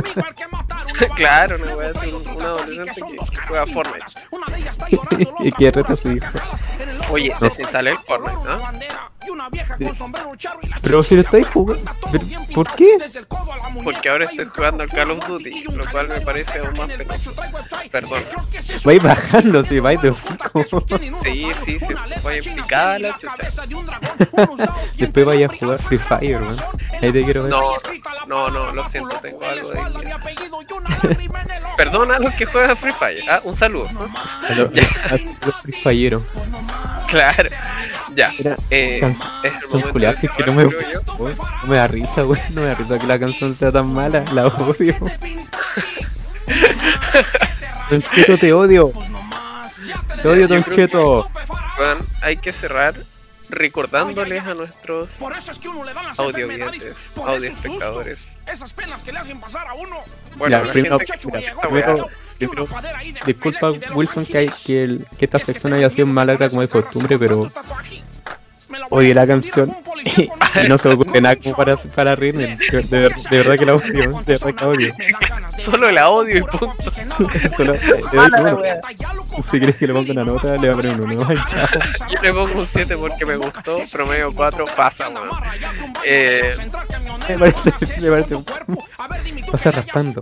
[1.14, 4.06] Claro, una wea así, un, un adolescente que, juega Fortnite.
[5.44, 6.26] y que reta a su hijo.
[7.10, 9.07] Oye, desinstalé el Fortnite, ¿no?
[10.82, 12.24] Pero si lo estáis jugando, ¿pero
[12.54, 12.96] ¿por qué?
[13.84, 17.32] Porque ahora estoy jugando al Call of Duty, lo cual me parece aún más penoso.
[17.90, 18.22] Perdón.
[18.84, 20.14] Vais bajando, si vais de.
[21.22, 23.36] Sí, sí, sí, voy en picada la chucha.
[24.98, 26.56] Después vaya a jugar Free Fire, weón.
[27.02, 27.50] Ahí te quiero ver.
[27.50, 27.72] No,
[28.26, 29.78] no, no, lo siento, tengo algo de.
[31.76, 33.22] Perdona a los que juegan Free Fire.
[33.30, 33.88] Ah, un saludo.
[34.48, 36.22] A los, Free Fireros.
[37.08, 37.50] Claro.
[38.18, 38.32] Ya.
[38.36, 40.70] Era Eh, can- es el de que no me, no
[41.76, 42.40] da risa, weón.
[42.52, 44.24] No me da risa que la canción sea tan mala.
[44.32, 44.96] La odio.
[47.90, 48.92] Don Cheto, te odio.
[50.22, 51.30] Te odio, Don Cheto.
[51.76, 52.94] Bueno, hay que cerrar
[53.50, 55.08] recordándoles a nuestros
[56.18, 58.18] Audio oyentes, audio espectadores.
[58.18, 59.96] sustos, Esas penas que le hacen pasar a uno.
[60.36, 62.04] bueno, Ya, la primero- gente que escucha mira, esta primero- weá.
[62.38, 62.68] primero,
[63.26, 67.18] Disculpa, Wilson, que, hay, que, el- que esta sección haya sido mala como de costumbre,
[67.18, 67.50] pero
[68.90, 69.74] odio la canción
[70.16, 70.28] y,
[70.68, 72.56] no se ocurre nada como para, para reírme.
[72.70, 73.00] De, de
[73.30, 74.94] de verdad que la odio, de verdad que la odio.
[75.58, 76.92] Solo la odio y punto.
[77.56, 77.74] Solo-
[78.60, 78.80] wea.
[79.50, 81.14] Si quieres que le ponga una nota, le voy a poner uno.
[81.24, 81.34] ¿no?
[81.46, 81.68] Chao.
[82.10, 85.28] Yo le pongo un 7 porque me gustó, promedio 4 pasa, weón.
[86.04, 86.54] Eh,
[87.28, 88.36] Me parece, me parece.
[89.50, 90.20] Pasa raspando.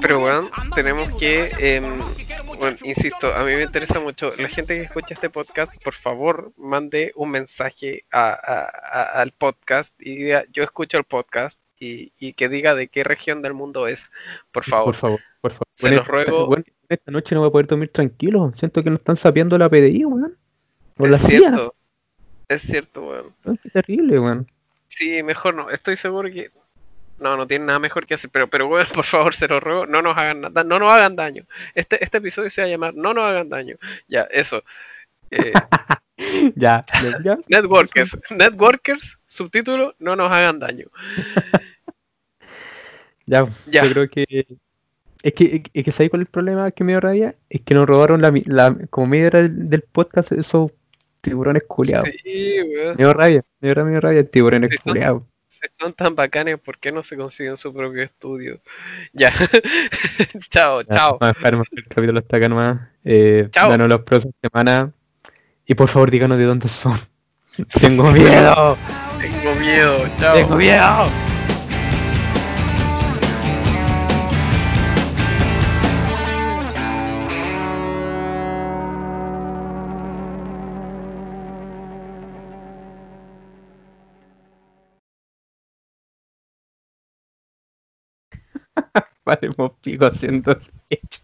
[0.00, 1.98] pero weón, tenemos que, em,
[2.58, 6.52] bueno, insisto, a mí me interesa mucho, la gente que escucha este podcast, por favor,
[6.56, 12.12] mande un mensaje a- a- a- al podcast y diga, yo escucho el podcast y,
[12.18, 14.10] y que diga de qué región del mundo es,
[14.52, 14.86] por favor.
[14.86, 15.66] Por favor, por favor.
[15.74, 16.46] Se Bueno, los ruego.
[16.46, 18.52] bueno, esta noche no voy a poder dormir tranquilo.
[18.58, 20.36] Siento que nos están sapeando la PDI, weón.
[20.96, 21.38] Por la es CIA.
[21.38, 21.74] cierto,
[22.48, 23.58] es cierto, weón.
[23.62, 24.50] Qué terrible, weón.
[24.88, 25.70] Sí, mejor no.
[25.70, 26.50] Estoy seguro que.
[27.20, 28.30] No, no tienen nada mejor que hacer.
[28.30, 31.16] Pero, pero bueno, por favor, se los ruego, no nos hagan nada, no nos hagan
[31.16, 31.44] daño.
[31.74, 33.76] Este, este episodio se va a llamar No nos hagan daño.
[34.08, 34.62] Ya, eso.
[35.30, 35.52] Eh,
[36.56, 36.84] Ya,
[37.22, 37.38] ya.
[37.48, 40.86] networkers, networkers, subtítulo, no nos hagan daño.
[43.26, 43.84] Ya, Ya.
[43.84, 44.46] yo creo que.
[45.22, 47.34] Es que, es que ¿sabes cuál es el problema que me dio rabia?
[47.50, 50.70] Es que nos robaron la, la como media del, del podcast esos
[51.20, 52.08] tiburones culeados.
[52.22, 52.96] Sí, weón.
[52.96, 55.22] Me dio rabia, me dio rabia, me dio rabia, tiburones Sí, son- culeados.
[55.60, 58.60] Si son tan bacanes, ¿por qué no se consiguen su propio estudio?
[59.12, 59.32] Ya.
[60.50, 61.18] chao, Ya, chao.
[61.20, 62.80] Vamos a dejar el capítulo hasta acá nomás.
[63.04, 63.70] Eh, Chao.
[63.70, 64.90] Danos las próximas semanas.
[65.66, 66.98] Y por favor, díganos de dónde son.
[67.80, 68.76] Tengo miedo.
[69.20, 70.34] Tengo miedo, chao.
[70.34, 71.27] Tengo miedo.
[89.24, 91.20] Paremos pico haciendo sketch.